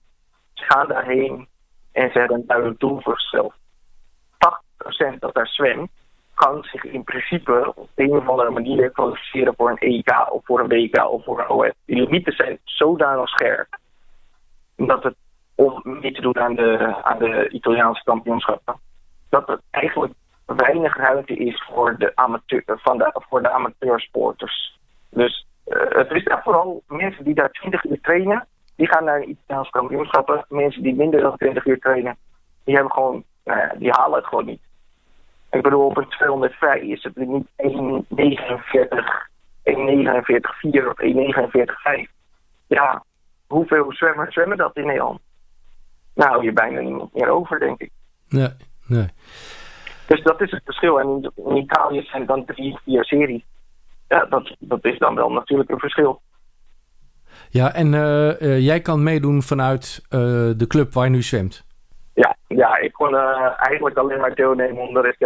Ze 0.53 0.65
gaan 0.65 0.89
daarheen 0.89 1.49
en 1.93 2.11
ze 2.13 2.19
hebben 2.19 2.37
een 2.37 2.47
duidelijk 2.47 2.81
doel 2.81 3.01
voor 3.01 3.21
zichzelf. 3.21 3.55
80% 5.15 5.19
dat 5.19 5.35
daar 5.35 5.47
zwemt, 5.47 5.91
kan 6.39 6.65
zich 6.65 6.85
in 6.85 7.05
principe 7.05 7.73
op 7.75 7.89
een 7.95 8.17
of 8.17 8.29
andere 8.29 8.51
manier 8.51 8.91
kwalificeren 8.91 9.55
voor 9.57 9.71
een 9.71 9.79
EK 9.79 10.33
of 10.33 10.45
voor 10.45 10.61
een 10.61 10.69
WK 10.69 11.11
of 11.11 11.25
voor 11.25 11.41
een 11.41 11.49
OS. 11.49 11.73
Die 11.85 11.97
limieten 11.97 12.33
zijn 12.33 12.59
zodanig 12.65 13.29
scherp 13.29 13.79
dat 14.77 15.03
het 15.03 15.17
om 15.55 15.81
mee 15.85 16.13
te 16.13 16.21
doen 16.21 16.39
aan 16.39 16.55
de, 16.55 16.97
aan 17.03 17.19
de 17.19 17.49
Italiaanse 17.49 18.03
kampioenschappen, 18.05 18.81
dat 19.29 19.49
er 19.49 19.61
eigenlijk 19.71 20.13
weinig 20.45 20.97
ruimte 20.97 21.37
is 21.37 21.65
voor 21.71 21.97
de, 21.99 22.17
amateur, 22.17 22.63
van 22.67 22.99
de, 22.99 23.23
voor 23.29 23.43
de 23.43 23.51
amateursporters. 23.51 24.79
Dus 25.11 25.47
uh, 25.67 25.83
het 25.89 26.11
is 26.11 26.23
vooral 26.43 26.83
mensen 26.87 27.25
die 27.25 27.35
daar 27.35 27.51
20 27.51 27.85
uur 27.85 28.01
trainen, 28.01 28.47
die 28.77 28.89
gaan 28.89 29.05
naar 29.05 29.21
de 29.21 29.27
Italiaanse 29.27 29.71
kampioenschappen. 29.71 30.45
Mensen 30.49 30.83
die 30.83 30.95
minder 30.95 31.21
dan 31.21 31.37
20 31.37 31.67
uur 31.67 31.79
trainen, 31.79 32.17
die 32.65 32.75
hebben 32.75 32.93
gewoon, 32.93 33.25
nou 33.45 33.79
die 33.79 33.91
halen 33.91 34.19
het 34.19 34.27
gewoon 34.27 34.45
niet. 34.45 34.68
Ik 35.51 35.63
bedoel, 35.63 35.87
op 35.87 35.97
een 35.97 36.09
200 36.09 36.55
vrij 36.55 36.81
is 36.81 37.03
het 37.03 37.17
niet 37.17 37.47
1,49, 37.57 37.69
1,49,4 39.63 40.87
of 40.87 41.01
1,49,5. 42.07 42.13
Ja, 42.67 43.05
hoeveel 43.47 43.93
zwemmers 43.93 44.33
zwemmen 44.33 44.57
dat 44.57 44.77
in 44.77 44.87
Nederland? 44.87 45.21
Nou, 46.15 46.45
je 46.45 46.53
bijna 46.53 46.81
niemand 46.81 47.15
meer 47.15 47.29
over, 47.29 47.59
denk 47.59 47.81
ik. 47.81 47.91
Nee, 48.29 48.49
nee. 48.87 49.07
Dus 50.07 50.23
dat 50.23 50.41
is 50.41 50.51
het 50.51 50.65
verschil. 50.65 51.01
En 51.01 51.33
in, 51.35 51.57
Italië 51.57 52.03
zijn 52.03 52.27
dan 52.27 52.45
drie, 52.45 52.79
vier 52.85 53.05
series. 53.05 53.43
Ja, 54.09 54.25
dat, 54.25 54.57
dat 54.59 54.85
is 54.85 54.99
dan 54.99 55.15
wel 55.15 55.31
natuurlijk 55.31 55.71
een 55.71 55.79
verschil. 55.79 56.21
Ja, 57.51 57.75
en 57.75 57.93
uh, 57.93 58.41
uh, 58.41 58.61
jij 58.61 58.81
kan 58.81 59.03
meedoen 59.03 59.43
vanuit 59.43 60.03
uh, 60.05 60.21
de 60.57 60.65
club 60.69 60.93
waar 60.93 61.05
je 61.05 61.11
nu 61.11 61.23
zwemt? 61.23 61.67
Ja, 62.49 62.77
ik 62.77 62.93
kon 62.93 63.17
eigenlijk 63.57 63.99
alleen 63.99 64.21
maar 64.21 64.35
deelnemen 64.35 64.89
omdat 64.89 65.05
ik 65.05 65.21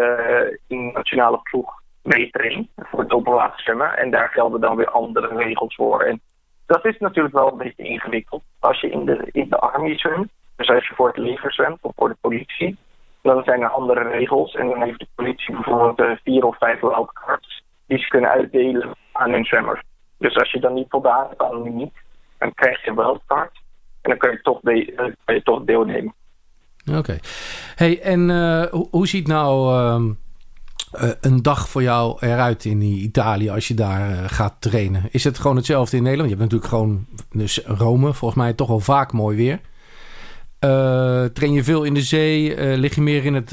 in 0.67 0.87
de 0.87 0.91
nationale 0.93 1.41
ploeg 1.43 1.81
meetrain 2.03 2.69
voor 2.77 3.01
het 3.01 3.13
openwater 3.13 3.61
zwemmen. 3.61 3.97
En 3.97 4.11
daar 4.11 4.29
gelden 4.29 4.61
dan 4.61 4.77
weer 4.77 4.91
andere 4.91 5.37
regels 5.37 5.75
voor. 5.75 6.03
En 6.03 6.21
dat 6.67 6.85
is 6.85 6.99
natuurlijk 6.99 7.35
wel 7.35 7.53
een 7.53 7.59
beetje 7.59 7.83
ingewikkeld. 7.83 8.43
Als 8.59 8.81
je 8.81 8.91
in 8.91 9.05
de, 9.05 9.29
in 9.31 9.49
de 9.49 9.59
army 9.59 9.99
zwemt, 9.99 10.31
dus 10.57 10.69
als 10.69 10.89
je 10.89 10.95
voor 10.95 11.07
het 11.07 11.17
leger 11.17 11.53
zwemt 11.53 11.79
of 11.81 11.93
voor 11.97 12.09
de 12.09 12.17
politie, 12.21 12.77
dan 13.23 13.45
zijn 13.45 13.63
er 13.63 13.69
andere 13.69 14.09
regels. 14.09 14.55
En 14.55 14.69
dan 14.69 14.83
heeft 14.83 14.99
de 14.99 15.07
politie 15.15 15.55
bijvoorbeeld 15.55 16.01
uh, 16.01 16.17
vier 16.25 16.45
of 16.45 16.59
vijf 16.59 16.81
wildcards 16.81 17.63
die 17.87 17.99
ze 17.99 18.09
kunnen 18.09 18.31
uitdelen 18.31 18.95
aan 19.13 19.33
hun 19.33 19.45
zwemmers. 19.45 19.83
Dus 20.19 20.37
als 20.37 20.51
je 20.51 20.61
dan 20.61 20.75
niet 20.75 20.87
voldaan 20.89 21.29
hebt 21.29 21.43
aan 21.43 21.91
dan 22.39 22.55
krijg 22.55 22.85
je 22.85 22.91
een 22.91 22.97
wildcard. 22.97 23.61
En 24.01 24.11
dan 24.11 24.19
kun 24.19 24.31
je 24.31 24.41
toch, 24.41 24.61
de, 24.61 24.75
je 25.27 25.43
toch 25.43 25.65
deelnemen. 25.65 26.15
Oké. 26.87 27.19
Hey, 27.75 28.01
en 28.01 28.29
uh, 28.29 28.65
hoe, 28.91 29.09
ziet 29.09 29.27
nou 29.27 29.75
een 31.21 31.43
dag 31.43 31.69
voor 31.69 31.83
jou 31.83 32.17
eruit 32.21 32.65
in 32.65 32.83
Italië 32.83 33.51
als 33.51 33.69
je 33.69 33.75
daar 33.75 34.31
gaat 34.31 34.55
trainen? 34.59 35.03
Is 35.11 35.25
het 35.25 35.39
gewoon 35.39 35.57
hetzelfde 35.57 35.97
in 35.97 36.03
Nederland? 36.03 36.31
Je 36.31 36.37
hebt 36.37 36.51
natuurlijk 36.51 36.73
gewoon 36.73 37.07
dus 37.33 37.61
Rome, 37.65 38.15
volgens 38.15 38.41
mij 38.41 38.53
toch 38.53 38.69
wel 38.69 38.81
vaak 38.81 39.13
mooi 39.13 39.37
weer. 39.37 39.61
Train 41.33 41.53
je 41.53 41.65
veel 41.65 41.85
in 41.85 41.95
de 41.95 42.03
zee? 42.03 42.57
Lig 42.77 42.95
je 42.95 43.01
meer 43.01 43.25
in 43.25 43.35
het, 43.35 43.53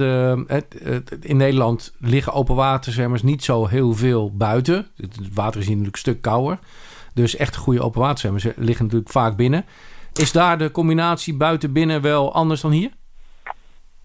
In 1.22 1.38
Nederland 1.38 1.94
liggen 2.00 2.34
open 2.34 2.56
waterzwemmers 2.56 3.24
niet 3.24 3.44
zo 3.44 3.68
heel 3.68 3.94
veel 3.94 4.36
buiten. 4.36 4.88
Het 4.96 5.18
water 5.34 5.60
is 5.60 5.68
hier 5.68 5.76
natuurlijk 5.76 6.06
een 6.06 6.12
stuk 6.12 6.22
kouder. 6.22 6.60
Dus 7.14 7.36
echt 7.36 7.56
goede 7.56 7.82
open 7.82 8.02
waterzwemmers 8.02 8.44
liggen 8.56 8.86
natuurlijk 8.86 9.12
vaak 9.12 9.36
binnen. 9.36 9.66
Is 10.14 10.32
daar 10.32 10.58
de 10.58 10.72
combinatie 10.72 11.34
buiten-binnen 11.34 12.02
wel 12.02 12.34
anders 12.34 12.62
dan 12.62 12.72
hier? 12.72 12.92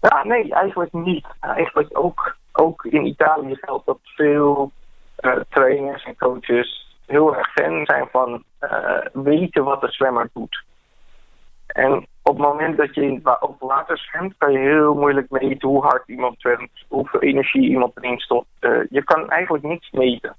Ja, 0.09 0.23
nee, 0.23 0.53
eigenlijk 0.53 0.93
niet. 0.93 1.25
Eigenlijk 1.39 1.89
ook, 1.99 2.35
ook 2.51 2.85
in 2.85 3.05
Italië 3.05 3.55
geldt 3.55 3.85
dat 3.85 3.99
veel 4.03 4.71
trainers 5.49 6.03
en 6.03 6.17
coaches 6.17 6.97
heel 7.05 7.35
erg 7.35 7.51
fan 7.51 7.85
zijn 7.85 8.07
van 8.11 8.43
weten 9.13 9.63
wat 9.63 9.81
de 9.81 9.91
zwemmer 9.91 10.29
doet. 10.33 10.63
En 11.67 12.07
op 12.21 12.37
het 12.37 12.47
moment 12.47 12.77
dat 12.77 12.95
je 12.95 13.01
in 13.01 13.21
open 13.39 13.67
water 13.67 13.97
zwemt, 13.97 14.33
kan 14.37 14.51
je 14.51 14.57
heel 14.57 14.93
moeilijk 14.93 15.29
meten 15.29 15.69
hoe 15.69 15.81
hard 15.81 16.07
iemand 16.07 16.39
zwemt, 16.39 16.85
hoeveel 16.87 17.21
energie 17.21 17.69
iemand 17.69 17.97
erin 17.97 18.19
stopt. 18.19 18.47
Uh, 18.59 18.83
je 18.89 19.03
kan 19.03 19.29
eigenlijk 19.29 19.63
niks 19.63 19.91
meten. 19.91 20.35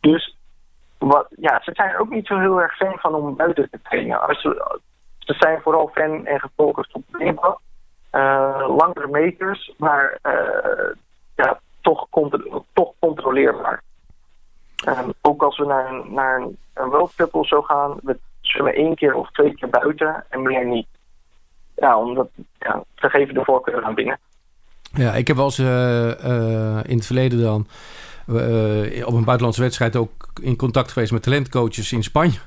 Dus 0.00 0.36
wat, 0.98 1.26
ja, 1.36 1.60
ze 1.62 1.70
zijn 1.74 1.98
ook 1.98 2.10
niet 2.10 2.26
zo 2.26 2.38
heel 2.38 2.60
erg 2.60 2.76
fan 2.76 2.98
van 2.98 3.14
om 3.14 3.36
buiten 3.36 3.70
te 3.70 3.80
trainen. 3.82 4.36
Ze 5.18 5.34
zijn 5.38 5.60
vooral 5.60 5.90
fan 5.94 6.26
en 6.26 6.40
gefocust 6.40 6.94
op 6.94 7.02
binnenbad. 7.10 7.60
Uh, 8.12 8.76
langere 8.76 9.08
meters, 9.08 9.72
maar 9.76 10.18
uh, 10.22 10.94
ja, 11.36 11.60
toch, 11.80 12.06
toch 12.72 12.92
controleerbaar. 12.98 13.82
Um, 14.88 15.12
ook 15.20 15.42
als 15.42 15.58
we 15.58 15.64
naar, 15.64 15.92
een, 15.92 16.14
naar 16.14 16.40
een, 16.40 16.56
een 16.74 17.44
zo 17.44 17.62
gaan, 17.62 17.98
we 18.02 18.18
zwemmen 18.40 18.74
één 18.74 18.94
keer 18.94 19.14
of 19.14 19.30
twee 19.30 19.54
keer 19.54 19.68
buiten 19.68 20.24
en 20.28 20.42
meer 20.42 20.66
niet. 20.66 20.86
Ja, 21.76 21.98
omdat 21.98 22.28
ja, 22.58 22.84
ze 22.94 23.08
geven 23.08 23.34
de 23.34 23.44
voorkeur 23.44 23.84
aan 23.84 23.94
binnen. 23.94 24.18
Ja, 24.92 25.12
ik 25.12 25.26
heb 25.26 25.36
wel 25.36 25.44
eens 25.44 25.58
uh, 25.58 26.80
in 26.84 26.96
het 26.96 27.06
verleden 27.06 27.42
dan 27.42 27.66
op 29.04 29.12
een 29.12 29.24
buitenlandse 29.24 29.60
wedstrijd 29.60 29.96
ook 29.96 30.10
in 30.40 30.56
contact 30.56 30.92
geweest 30.92 31.12
met 31.12 31.22
talentcoaches 31.22 31.92
in 31.92 32.02
Spanje. 32.02 32.38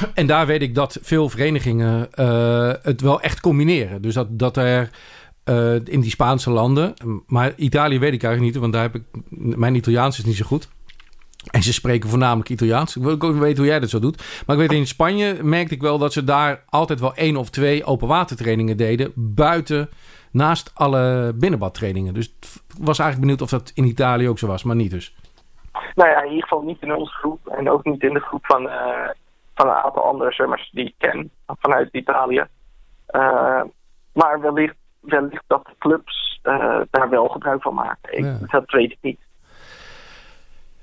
en 0.14 0.26
daar 0.26 0.46
weet 0.46 0.62
ik 0.62 0.74
dat 0.74 0.98
veel 1.02 1.28
verenigingen 1.28 2.08
het 2.82 3.00
wel 3.00 3.20
echt 3.20 3.40
combineren. 3.40 4.02
Dus 4.02 4.14
dat, 4.14 4.38
dat 4.38 4.56
er 4.56 4.90
in 5.84 6.00
die 6.00 6.10
Spaanse 6.10 6.50
landen, 6.50 6.94
maar 7.26 7.52
Italië 7.56 7.98
weet 7.98 8.12
ik 8.12 8.22
eigenlijk 8.22 8.52
niet, 8.52 8.62
want 8.62 8.72
daar 8.72 8.82
heb 8.82 8.94
ik, 8.94 9.02
mijn 9.56 9.74
Italiaans 9.74 10.18
is 10.18 10.24
niet 10.24 10.36
zo 10.36 10.46
goed. 10.46 10.68
En 11.50 11.62
ze 11.62 11.72
spreken 11.72 12.08
voornamelijk 12.08 12.48
Italiaans. 12.48 12.96
Ik 12.96 13.02
wil 13.02 13.12
ook 13.12 13.22
weten 13.22 13.56
hoe 13.56 13.66
jij 13.66 13.80
dat 13.80 13.88
zo 13.88 13.98
doet. 13.98 14.42
Maar 14.46 14.56
ik 14.56 14.68
weet 14.68 14.78
in 14.78 14.86
Spanje 14.86 15.42
merkte 15.42 15.74
ik 15.74 15.80
wel 15.80 15.98
dat 15.98 16.12
ze 16.12 16.24
daar 16.24 16.64
altijd 16.68 17.00
wel 17.00 17.14
één 17.14 17.36
of 17.36 17.50
twee 17.50 17.84
open 17.84 18.08
watertrainingen 18.08 18.76
deden. 18.76 19.12
Buiten, 19.14 19.88
naast 20.32 20.70
alle 20.74 21.32
binnenbadtrainingen. 21.34 22.14
Dus 22.14 22.26
ik 22.26 22.46
was 22.78 22.98
eigenlijk 22.98 23.20
benieuwd 23.20 23.42
of 23.42 23.50
dat 23.50 23.72
in 23.74 23.84
Italië 23.84 24.28
ook 24.28 24.38
zo 24.38 24.46
was, 24.46 24.62
maar 24.62 24.76
niet 24.76 24.90
dus. 24.90 25.14
Nou 25.94 26.10
ja, 26.10 26.22
in 26.22 26.28
ieder 26.28 26.48
geval 26.48 26.62
niet 26.62 26.82
in 26.82 26.94
onze 26.94 27.12
groep. 27.12 27.46
En 27.48 27.70
ook 27.70 27.84
niet 27.84 28.02
in 28.02 28.14
de 28.14 28.20
groep 28.20 28.46
van, 28.46 28.62
uh, 28.62 29.08
van 29.54 29.68
een 29.68 29.74
aantal 29.74 30.04
andere 30.04 30.32
zwemmers 30.32 30.70
die 30.70 30.84
ik 30.84 30.94
ken 30.98 31.30
vanuit 31.46 31.88
Italië. 31.92 32.46
Uh, 33.10 33.62
maar 34.12 34.40
wellicht, 34.40 34.76
wellicht 35.00 35.44
dat 35.46 35.64
de 35.64 35.74
clubs 35.78 36.40
uh, 36.42 36.80
daar 36.90 37.08
wel 37.08 37.28
gebruik 37.28 37.62
van 37.62 37.74
maken. 37.74 38.18
Ik, 38.18 38.24
ja. 38.24 38.38
Dat 38.46 38.70
weet 38.70 38.90
ik 38.90 38.98
niet 39.00 39.18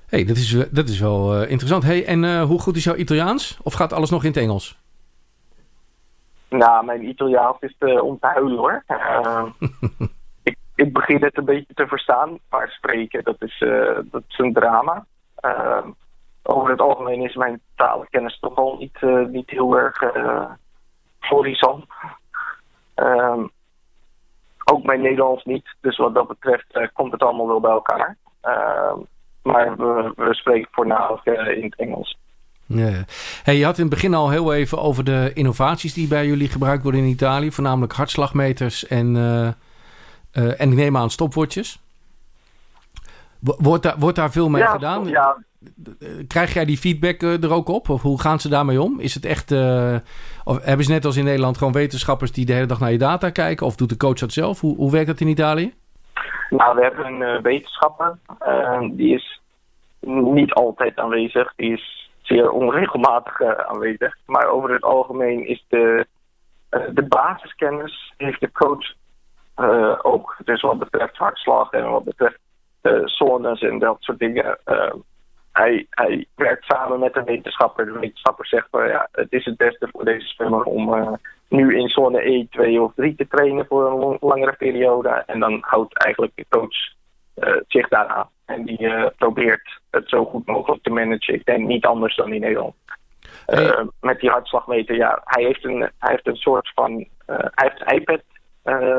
hey, 0.08 0.26
dat, 0.26 0.38
is, 0.38 0.70
dat 0.72 0.90
is 0.90 1.00
wel 1.00 1.42
uh, 1.42 1.50
interessant. 1.50 1.84
Hey, 1.84 2.06
en 2.06 2.42
hoe 2.42 2.60
goed 2.60 2.76
is 2.76 2.84
jouw 2.84 2.96
Italiaans? 2.96 3.60
Of 3.64 3.74
gaat 3.74 3.94
alles 3.94 4.10
nog 4.10 4.24
in 4.24 4.30
het 4.30 4.38
Engels? 4.38 4.78
Nou, 6.50 6.86
mijn 6.86 7.08
Italiaans 7.08 7.58
is 7.60 7.76
om 8.02 8.20
te 8.20 8.28
huilen 8.28 8.58
hoor. 8.58 8.84
ik, 10.44 10.58
ik 10.76 10.94
begin 10.94 11.24
het 11.24 11.38
een 11.38 11.46
beetje 11.46 11.74
te 11.74 11.88
verstaan, 11.88 12.40
maar 12.50 12.70
spreken, 12.70 13.24
dat 13.24 13.36
is, 13.40 13.64
dat 14.12 14.24
is 14.28 14.38
een 14.38 14.54
drama. 14.54 15.06
Over 16.48 16.70
het 16.70 16.82
algemeen 16.82 17.22
is 17.22 17.36
mijn 17.36 17.62
talenkennis 17.76 18.40
toch 18.40 18.56
al 18.56 18.76
niet, 18.80 19.02
niet 19.32 19.50
heel 19.50 19.78
erg 19.78 20.04
florissant. 21.20 21.86
Um, 22.96 23.52
ook 24.72 24.84
mijn 24.84 25.02
Nederlands 25.02 25.44
niet. 25.44 25.76
Dus 25.82 25.98
wat 25.98 26.14
dat 26.14 26.28
betreft 26.28 26.92
komt 26.94 27.12
het 27.12 27.22
allemaal 27.22 27.48
wel 27.48 27.60
bij 27.60 27.72
elkaar. 27.72 28.18
Uh, 28.44 28.94
maar 29.44 29.76
we, 29.78 30.14
we 30.16 30.34
spreken 30.34 30.68
voornamelijk 30.72 31.26
in 31.26 31.64
het 31.64 31.76
Engels. 31.76 32.18
Ja. 32.66 33.04
Hey, 33.44 33.56
je 33.56 33.66
had 33.66 33.78
in 33.78 33.84
het 33.86 33.94
begin 33.94 34.14
al 34.14 34.30
heel 34.30 34.54
even 34.54 34.82
over 34.82 35.04
de 35.04 35.32
innovaties 35.34 35.94
die 35.94 36.08
bij 36.08 36.26
jullie 36.26 36.50
gebruikt 36.50 36.84
worden 36.84 37.02
in 37.02 37.08
Italië. 37.08 37.52
Voornamelijk 37.52 37.94
hartslagmeters 37.94 38.88
en, 38.88 39.16
uh, 39.16 39.48
uh, 40.34 40.62
en 40.62 40.72
ik 40.72 40.76
neem 40.76 40.98
aan 40.98 41.10
stopwatches. 41.10 41.80
Wordt 43.40 43.84
daar, 43.84 43.98
wordt 43.98 44.16
daar 44.16 44.32
veel 44.32 44.50
mee 44.50 44.62
ja, 44.62 44.72
gedaan? 44.72 45.08
Ja. 45.08 45.38
Krijg 46.28 46.54
jij 46.54 46.66
die 46.66 46.78
feedback 46.78 47.22
uh, 47.22 47.44
er 47.44 47.54
ook 47.54 47.68
op? 47.68 47.90
Of 47.90 48.02
hoe 48.02 48.22
gaan 48.22 48.40
ze 48.40 48.50
daarmee 48.50 48.82
om? 48.82 49.00
Is 49.00 49.14
het 49.14 49.26
echt, 49.26 49.52
of 50.44 50.64
hebben 50.64 50.86
ze 50.86 50.92
net 50.92 51.06
als 51.06 51.18
in 51.18 51.24
Nederland 51.24 51.58
gewoon 51.58 51.74
wetenschappers 51.74 52.32
die 52.32 52.46
de 52.46 52.54
hele 52.54 52.66
dag 52.66 52.80
naar 52.80 52.92
je 52.92 52.98
data 52.98 53.30
kijken? 53.30 53.66
Of 53.66 53.76
doet 53.76 53.90
de 53.90 53.98
coach 53.98 54.20
dat 54.20 54.32
zelf? 54.32 54.60
Hoe, 54.60 54.76
hoe 54.76 54.92
werkt 54.92 55.08
dat 55.08 55.20
in 55.20 55.28
Italië? 55.28 55.74
Nou, 56.50 56.76
we 56.76 56.82
hebben 56.82 57.06
een 57.06 57.42
wetenschapper. 57.42 58.18
die 58.92 59.16
is 59.16 59.42
niet 60.00 60.54
altijd 60.54 60.98
aanwezig. 60.98 61.54
Die 61.56 61.74
is 61.74 62.12
zeer 62.22 62.52
onregelmatig 62.52 63.42
aanwezig. 63.42 64.18
Maar 64.26 64.48
over 64.48 64.74
het 64.74 64.84
algemeen 64.84 65.48
is 65.48 65.66
de, 65.68 66.08
de 66.70 67.06
basiskennis 67.08 68.14
heeft 68.18 68.40
de 68.40 68.52
coach 68.52 68.94
ook. 70.04 70.38
Dus 70.44 70.62
wat 70.62 70.80
betreft 70.80 71.18
hartslag 71.18 71.72
en 71.72 71.90
wat 71.90 72.04
betreft 72.04 72.40
zones 73.06 73.62
en 73.62 73.80
dat 73.80 73.98
soort 74.00 74.20
dingen. 74.20 74.58
Hij, 75.58 75.88
hij 75.90 76.26
werkt 76.36 76.66
samen 76.66 77.00
met 77.00 77.14
de 77.14 77.24
wetenschapper. 77.24 77.86
De 77.86 78.00
wetenschapper 78.00 78.48
zegt 78.48 78.68
van 78.72 78.88
ja, 78.88 79.08
het 79.12 79.32
is 79.32 79.46
het 79.46 79.58
beste 79.58 79.88
voor 79.92 80.06
deze 80.06 80.28
zwemmer 80.28 80.64
om 80.64 81.18
nu 81.48 81.78
in 81.78 81.90
zone 81.90 82.30
E 82.30 82.48
2 82.50 82.82
of 82.82 82.94
3 82.96 83.16
te 83.16 83.28
trainen 83.28 83.66
voor 83.66 83.92
een 83.92 84.18
langere 84.20 84.56
periode. 84.58 85.10
En 85.10 85.40
dan 85.40 85.58
houdt 85.62 85.98
eigenlijk 85.98 86.36
de 86.36 86.46
coach 86.50 86.96
zich 87.68 87.88
daaraan. 87.88 88.30
En 88.46 88.66
die 88.66 88.82
uh, 88.82 89.06
probeert 89.18 89.80
het 89.90 90.10
zo 90.10 90.26
goed 90.26 90.46
mogelijk 90.46 90.84
te 90.84 90.90
managen. 90.90 91.34
Ik 91.34 91.46
denk 91.46 91.68
niet 91.68 91.86
anders 91.86 92.16
dan 92.16 92.34
in 92.34 92.42
Nederland. 92.42 92.76
Met 94.00 94.20
die 94.20 94.30
hartslagmeter, 94.30 94.96
ja, 94.96 95.22
hij 95.24 95.44
heeft 95.44 95.66
een, 95.66 95.80
hij 95.80 96.12
heeft 96.12 96.28
een 96.28 96.36
soort 96.36 96.72
van. 96.76 97.08
Hij 97.26 97.50
heeft 97.56 97.82
een 97.82 97.98
iPad 97.98 98.22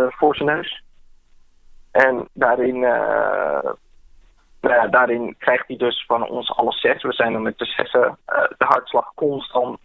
voor 0.09 0.37
zijn 0.37 0.49
neus. 0.49 0.83
En 1.91 2.29
daarin, 2.33 2.85
nou 4.61 4.75
ja, 4.75 4.87
daarin 4.87 5.35
krijgt 5.39 5.67
hij 5.67 5.77
dus 5.77 6.05
van 6.07 6.29
ons 6.29 6.51
alle 6.51 6.73
zes. 6.73 7.03
We 7.03 7.13
zijn 7.13 7.35
er 7.35 7.41
met 7.41 7.59
de 7.59 7.65
zessen 7.65 8.19
de 8.27 8.65
hartslag 8.65 9.15
constant 9.15 9.79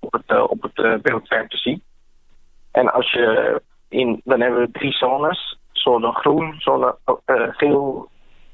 op 0.00 0.12
het, 0.12 0.48
op 0.48 0.62
het 0.62 1.02
beeldscherm 1.02 1.48
te 1.48 1.56
zien. 1.56 1.82
En 2.72 2.92
als 2.92 3.12
je 3.12 3.62
in, 3.88 4.20
dan 4.24 4.40
hebben 4.40 4.60
we 4.60 4.70
drie 4.70 4.92
zones. 4.92 5.58
Zone 5.72 6.12
groen, 6.12 6.54
zone 6.58 6.96
geel 7.56 8.08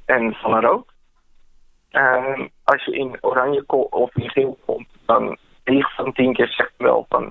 en 0.05 0.37
een 0.43 0.61
rood. 0.61 0.87
Um, 1.93 2.51
als 2.65 2.85
je 2.85 2.93
in 2.93 3.19
oranje 3.21 3.67
of 3.91 4.17
in 4.17 4.31
geel 4.31 4.59
komt, 4.65 4.89
dan 5.07 5.39
9 5.65 5.91
van 5.91 6.13
10 6.13 6.33
keer 6.33 6.49
zegt 6.49 6.73
wel 6.77 7.07
van 7.09 7.31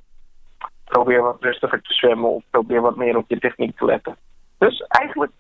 probeer 0.84 1.22
wat 1.22 1.44
rustiger 1.44 1.82
te 1.82 1.94
zwemmen 1.94 2.30
of 2.30 2.44
probeer 2.50 2.82
wat 2.82 2.96
meer 2.96 3.18
op 3.18 3.30
je 3.30 3.40
techniek 3.40 3.78
te 3.78 3.86
letten. 3.86 4.16
Dus 4.58 4.80
eigenlijk, 4.80 5.32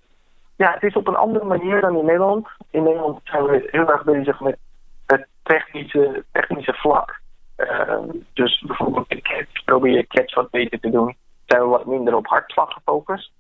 ja, 0.55 0.73
het 0.73 0.83
is 0.83 0.95
op 0.95 1.07
een 1.07 1.15
andere 1.15 1.45
manier 1.45 1.81
dan 1.81 1.97
in 1.97 2.05
Nederland. 2.05 2.47
In 2.69 2.83
Nederland 2.83 3.19
zijn 3.23 3.43
we 3.43 3.67
heel 3.71 3.89
erg 3.89 4.03
bezig 4.03 4.39
met 4.39 4.57
het 5.05 5.27
technische, 5.43 6.23
technische 6.31 6.73
vlak. 6.73 7.19
Uh, 7.57 7.99
dus 8.33 8.63
bijvoorbeeld 8.67 9.11
in 9.11 9.21
catch, 9.21 9.63
probeer 9.65 9.93
je 9.93 10.07
catch 10.07 10.35
wat 10.35 10.49
beter 10.49 10.79
te 10.79 10.89
doen. 10.89 11.15
Zijn 11.45 11.61
we 11.61 11.67
wat 11.67 11.85
minder 11.85 12.15
op 12.15 12.27
hartslag 12.27 12.73
gefocust. 12.73 13.31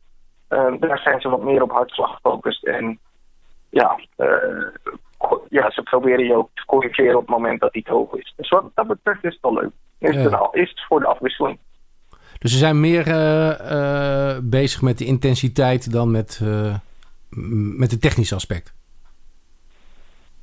Uh, 0.49 0.73
daar 0.79 0.99
zijn 0.99 1.21
ze 1.21 1.29
wat 1.29 1.43
meer 1.43 1.61
op 1.61 1.71
hartslag 1.71 2.13
gefocust. 2.13 2.63
En 2.65 2.99
ja, 3.69 3.99
uh, 4.17 4.67
ja, 5.49 5.71
ze 5.71 5.83
proberen 5.83 6.25
je 6.25 6.35
ook 6.35 6.49
te 6.53 6.65
corrigeren 6.65 7.15
op 7.15 7.27
het 7.27 7.37
moment 7.37 7.59
dat 7.59 7.73
die 7.73 7.83
te 7.83 7.91
hoog 7.91 8.13
is. 8.13 8.33
Dus 8.35 8.49
wat 8.49 8.65
dat 8.73 8.87
betreft 8.87 9.23
is 9.23 9.33
het 9.33 9.41
wel 9.41 9.53
leuk. 9.53 9.71
Is, 9.99 10.15
het, 10.15 10.33
al, 10.33 10.51
is 10.51 10.69
het 10.69 10.85
voor 10.87 10.99
de 10.99 11.05
afwisseling. 11.05 11.57
Dus 12.37 12.51
ze 12.51 12.57
zijn 12.57 12.79
meer 12.79 13.07
uh, 13.07 13.49
uh, 13.71 14.37
bezig 14.43 14.81
met 14.81 14.97
de 14.97 15.05
intensiteit 15.05 15.91
dan 15.91 16.11
met, 16.11 16.41
met 17.77 17.91
het 17.91 18.01
technische 18.01 18.35
aspect? 18.35 18.73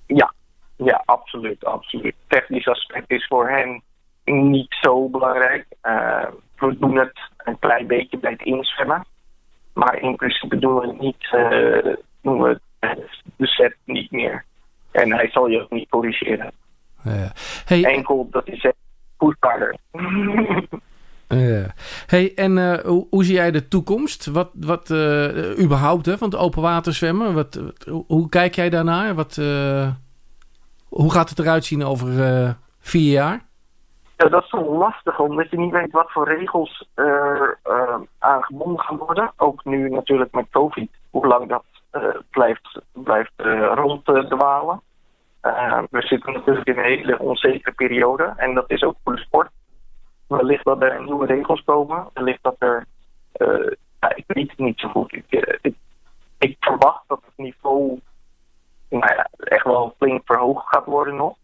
Ja, 0.07 0.33
ja 0.77 1.03
absoluut, 1.05 1.65
absoluut. 1.65 2.15
Technisch 2.27 2.69
aspect 2.69 3.11
is 3.11 3.27
voor 3.27 3.49
hen 3.49 3.83
niet 4.25 4.77
zo 4.81 5.09
belangrijk. 5.09 5.67
we 6.57 6.77
doen 6.79 6.97
het 6.97 7.19
een 7.37 7.59
klein 7.59 7.87
beetje 7.87 8.19
bij 8.19 8.31
het 8.31 8.43
inzwemmen. 8.43 9.05
Maar 9.73 9.99
in 9.99 10.17
principe 10.17 10.59
doen 10.59 10.75
we 10.75 10.87
het 10.87 11.01
niet, 11.01 11.29
doen 12.21 12.43
we 12.43 12.61
de 13.37 13.47
set 13.47 13.77
niet 13.85 14.11
meer. 14.11 14.45
En 14.91 15.13
hij 15.13 15.31
zal 15.31 15.47
je 15.47 15.63
ook 15.63 15.71
niet 15.71 15.89
corrigeren. 15.89 16.53
Ja. 17.03 17.33
Hey, 17.65 17.85
Enkel 17.85 18.29
dat 18.31 18.49
is 18.49 18.67
voetballer. 19.19 19.77
Hey, 22.07 22.33
en 22.35 22.57
uh, 22.57 22.75
hoe, 22.79 23.07
hoe, 23.11 23.25
zie 23.25 23.35
jij 23.35 23.51
de 23.51 23.69
toekomst? 23.69 24.27
Wat, 24.27 24.51
wat 24.55 24.91
uh, 24.91 25.59
überhaupt 25.59 26.07
hè, 26.07 26.19
van 26.19 26.31
het 26.31 26.39
open 26.39 26.63
water 26.63 26.93
zwemmen? 26.93 27.35
Wat, 27.35 27.61
hoe 28.07 28.29
kijk 28.29 28.55
jij 28.55 28.71
daarnaar? 28.71 29.15
Wat, 29.15 29.37
uh, 29.41 29.89
hoe 30.89 31.13
gaat 31.13 31.29
het 31.29 31.39
eruit 31.39 31.65
zien 31.65 31.85
over 31.85 32.09
vier 32.81 33.13
jaar? 33.13 33.41
Ja, 34.17 34.29
dat 34.29 34.43
is 34.43 34.49
zo 34.49 34.77
lastig, 34.77 35.19
omdat 35.19 35.51
je 35.51 35.59
niet 35.59 35.73
weet 35.73 35.91
wat 35.91 36.11
voor 36.11 36.29
regels 36.29 36.89
er 36.95 37.59
aan 38.19 38.43
gebonden 38.43 38.81
gaan 38.81 38.97
worden. 38.97 39.33
Ook 39.37 39.65
nu 39.65 39.91
natuurlijk 39.91 40.33
met 40.33 40.51
COVID, 40.51 40.91
hoe 41.11 41.27
lang 41.27 41.49
dat 41.49 41.65
blijft, 42.31 42.81
blijft 42.93 43.33
ronddwalen. 43.75 44.81
We 45.91 46.03
zitten 46.03 46.33
natuurlijk 46.33 46.67
in 46.67 46.79
een 46.79 46.85
hele 46.85 47.19
onzekere 47.19 47.73
periode 47.73 48.33
en 48.37 48.55
dat 48.55 48.71
is 48.71 48.83
ook 48.83 48.97
voor 49.05 49.15
de 49.15 49.21
sport. 49.21 49.51
Wellicht 50.27 50.65
dat 50.65 50.83
er 50.83 51.03
nieuwe 51.03 51.27
regels 51.27 51.65
komen, 51.65 52.09
wellicht 52.13 52.43
dat 52.43 52.57
er. 52.59 52.87
ja, 54.01 54.15
ik 54.15 54.25
weet 54.27 54.51
het 54.51 54.59
niet 54.59 54.81
zo 54.81 54.89
goed. 54.89 55.13
Ik, 55.13 55.77
ik, 56.39 56.57
verwacht 56.61 57.05
dat 57.07 57.21
het 57.25 57.37
niveau 57.37 58.01
nou 58.89 59.15
ja, 59.15 59.29
echt 59.39 59.65
wel 59.65 59.95
flink 59.99 60.23
verhoogd 60.25 60.67
gaat 60.67 60.85
worden 60.85 61.17
nog. 61.17 61.37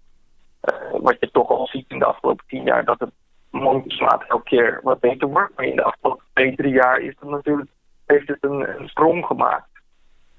wat 0.93 1.17
je 1.21 1.31
toch 1.31 1.49
al 1.49 1.67
ziet 1.67 1.85
in 1.89 1.99
de 1.99 2.05
afgelopen 2.05 2.45
tien 2.47 2.65
jaar, 2.65 2.85
dat 2.85 2.99
het 2.99 3.13
mondjesmaat 3.51 4.25
elke 4.29 4.45
keer 4.45 4.81
wat 4.83 5.01
beter 5.01 5.29
wordt. 5.29 5.57
Maar 5.57 5.65
in 5.65 5.77
de 5.77 5.83
afgelopen 5.83 6.25
twee, 6.33 6.57
drie 6.57 6.73
jaar 6.73 7.01
is 7.01 7.15
het 7.19 7.31
natuurlijk, 7.31 7.71
heeft 8.07 8.29
het 8.29 8.45
een, 8.45 8.89
sprong 8.89 9.25
gemaakt. 9.25 9.69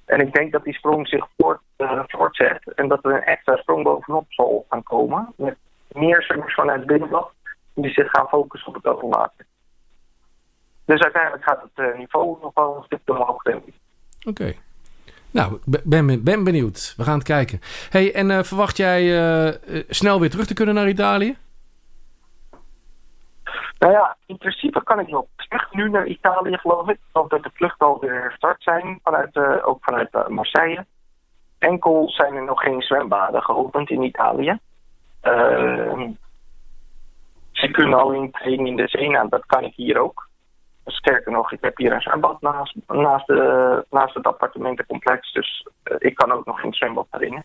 En 0.05 0.19
ik 0.19 0.33
denk 0.33 0.51
dat 0.51 0.63
die 0.63 0.73
sprong 0.73 1.07
zich 1.07 1.27
voort, 1.37 1.61
voortzet 2.07 2.73
en 2.75 2.87
dat 2.87 3.05
er 3.05 3.11
een 3.11 3.23
extra 3.23 3.55
sprong 3.55 3.83
bovenop 3.83 4.25
zal 4.29 4.65
gaan 4.69 4.83
komen. 4.83 5.33
Met 5.35 5.57
meer 5.87 6.21
zwemmers 6.21 6.53
vanuit 6.53 6.85
binnenland 6.85 7.27
die 7.81 7.91
zich 7.91 8.09
gaan 8.09 8.27
focussen 8.27 8.69
op 8.69 8.75
het 8.75 8.85
overwater. 8.85 9.45
Dus 10.85 11.01
uiteindelijk 11.01 11.43
gaat 11.43 11.61
het 11.61 11.85
uh, 11.87 11.97
niveau 11.97 12.37
nog 12.41 12.51
wel 12.53 12.75
een 12.75 12.83
stuk 12.83 12.99
omhoog, 13.05 13.41
denk 13.41 13.65
ik. 13.65 13.73
Oké. 14.27 14.29
Okay. 14.29 14.57
Nou, 15.31 15.53
ik 15.53 15.81
ben, 15.83 16.23
ben 16.23 16.43
benieuwd. 16.43 16.93
We 16.97 17.03
gaan 17.03 17.17
het 17.17 17.27
kijken. 17.27 17.59
Hey, 17.89 18.13
en 18.13 18.29
uh, 18.29 18.43
verwacht 18.43 18.77
jij 18.77 19.03
snel 19.89 20.19
weer 20.19 20.29
terug 20.29 20.45
te 20.45 20.53
kunnen 20.53 20.75
naar 20.75 20.87
Italië? 20.87 21.37
Nou 23.79 23.93
ja, 23.93 24.17
in 24.25 24.37
principe 24.37 24.83
kan 24.83 24.99
ik 24.99 25.07
nog 25.07 25.25
terug 25.35 25.73
nu 25.73 25.89
naar 25.89 26.05
Italië, 26.05 26.57
geloof 26.57 26.89
ik. 26.89 26.99
Omdat 27.11 27.43
de 27.43 27.49
vluchten 27.53 27.87
alweer 27.87 28.29
gestart 28.29 28.63
zijn, 28.63 28.99
vanuit, 29.03 29.35
uh, 29.35 29.67
ook 29.67 29.77
vanuit 29.81 30.29
Marseille. 30.29 30.85
Enkel 31.57 32.09
zijn 32.09 32.33
er 32.33 32.43
nog 32.43 32.61
geen 32.61 32.81
zwembaden 32.81 33.41
geopend 33.43 33.89
in 33.89 34.03
Italië. 34.03 34.59
Ze 37.59 37.71
kunnen 37.71 37.99
alleen 37.99 38.31
trainen 38.31 38.65
in 38.65 38.75
de 38.75 38.87
zee, 38.87 39.09
nou, 39.09 39.29
dat 39.29 39.45
kan 39.45 39.63
ik 39.63 39.73
hier 39.75 39.99
ook. 39.99 40.27
Sterker 40.85 41.31
nog, 41.31 41.51
ik 41.51 41.61
heb 41.61 41.77
hier 41.77 41.93
een 41.93 42.01
zwembad 42.01 42.41
naast, 42.41 42.75
naast, 42.87 43.27
de, 43.27 43.85
naast 43.89 44.13
het 44.13 44.25
appartementencomplex. 44.25 45.31
Dus 45.33 45.67
uh, 45.83 45.95
ik 45.99 46.15
kan 46.15 46.31
ook 46.31 46.45
nog 46.45 46.59
geen 46.59 46.73
zwembad 46.73 47.07
trainen. 47.11 47.43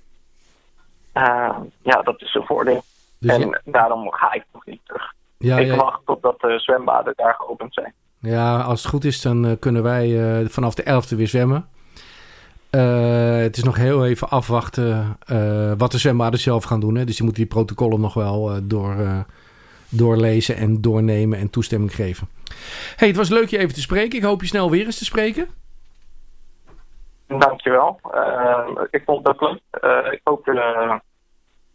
ja, 1.83 2.03
dat 2.03 2.23
is 2.23 2.35
een 2.35 2.45
voordeel. 2.45 2.83
Dus 3.19 3.39
en 3.39 3.61
daarom 3.65 4.13
ga 4.13 4.33
ik 4.33 4.45
nog 4.53 4.67
niet 4.67 4.81
terug. 4.85 5.13
Ja, 5.39 5.59
ik 5.59 5.67
ja. 5.67 5.77
wacht 5.77 6.01
totdat 6.07 6.41
de 6.41 6.59
zwembaden 6.59 7.13
daar 7.17 7.35
geopend 7.35 7.75
zijn. 7.75 7.93
Ja, 8.19 8.61
als 8.61 8.83
het 8.83 8.91
goed 8.91 9.05
is, 9.05 9.23
dan 9.23 9.47
uh, 9.47 9.53
kunnen 9.59 9.83
wij 9.83 10.09
uh, 10.09 10.49
vanaf 10.49 10.75
de 10.75 10.83
11e 10.83 11.17
weer 11.17 11.29
zwemmen. 11.29 11.69
Uh, 12.71 13.37
het 13.37 13.57
is 13.57 13.63
nog 13.63 13.77
heel 13.77 14.07
even 14.07 14.29
afwachten 14.29 15.19
wat 15.79 15.93
de 15.93 15.99
zwembaden 15.99 16.39
zelf 16.39 16.65
gaan 16.65 16.81
doen. 16.81 16.95
Hè? 16.95 17.05
Dus 17.05 17.17
je 17.17 17.25
moet 17.25 17.35
die 17.35 17.47
protocollen 17.47 18.01
nog 18.01 18.15
wel 18.15 18.59
door, 18.63 18.97
doorlezen 19.97 20.57
en 20.57 20.81
doornemen 20.81 21.39
en 21.39 21.51
toestemming 21.51 21.95
geven. 21.95 22.29
hey, 22.97 23.09
het 23.09 23.17
was 23.17 23.29
leuk 23.29 23.49
je 23.49 23.59
even 23.59 23.75
te 23.75 23.81
spreken. 23.81 24.19
Ik 24.19 24.25
hoop 24.25 24.41
je 24.41 24.47
snel 24.47 24.71
weer 24.71 24.85
eens 24.85 24.99
te 24.99 25.05
spreken. 25.05 25.49
Dankjewel. 27.27 28.01
ik 28.91 29.03
vond 29.05 29.27
het 29.27 29.41
leuk. 29.41 29.61
ik 30.13 30.21
hoop 30.25 30.47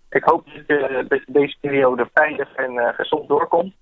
ik 0.09 0.23
hoop 0.23 0.45
dat 0.45 0.63
je, 0.67 1.23
deze 1.27 1.57
periode 1.61 2.09
veilig 2.13 2.55
en 2.55 2.73
uh, 2.73 2.87
gezond 2.93 3.27
doorkomt. 3.27 3.73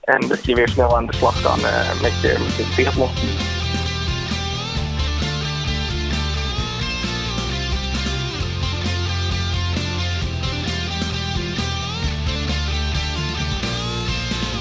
En 0.00 0.28
dat 0.28 0.44
je 0.44 0.54
weer 0.54 0.68
snel 0.68 0.96
aan 0.96 1.06
de 1.06 1.14
slag 1.14 1.42
kan 1.42 1.58
uh, 1.58 2.02
met 2.02 2.20
je, 2.20 2.38
met 2.38 2.74
je 2.76 3.63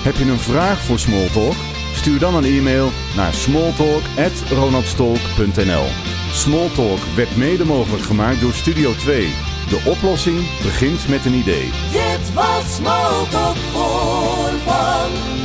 Heb 0.04 0.16
je 0.16 0.26
een 0.26 0.40
vraag 0.40 0.82
voor 0.82 1.00
Smalltalk? 1.00 1.56
Stuur 1.94 2.20
dan 2.20 2.36
een 2.36 2.44
e-mail 2.44 2.92
naar 3.16 3.34
smalltalk.ronaldstolk.nl 3.34 5.86
Smalltalk 6.32 7.00
werd 7.16 7.36
mede 7.36 7.66
mogelijk 7.66 8.04
gemaakt 8.04 8.42
door 8.42 8.54
Studio 8.54 8.96
2. 8.96 9.34
De 9.70 9.82
oplossing 9.86 10.38
begint 10.62 11.08
met 11.08 11.26
een 11.26 11.34
idee. 11.34 11.72
Dit 11.92 12.34
was 12.34 12.76
Smalltalk 12.76 13.56
voor 13.56 14.50
vandaag. 14.66 15.43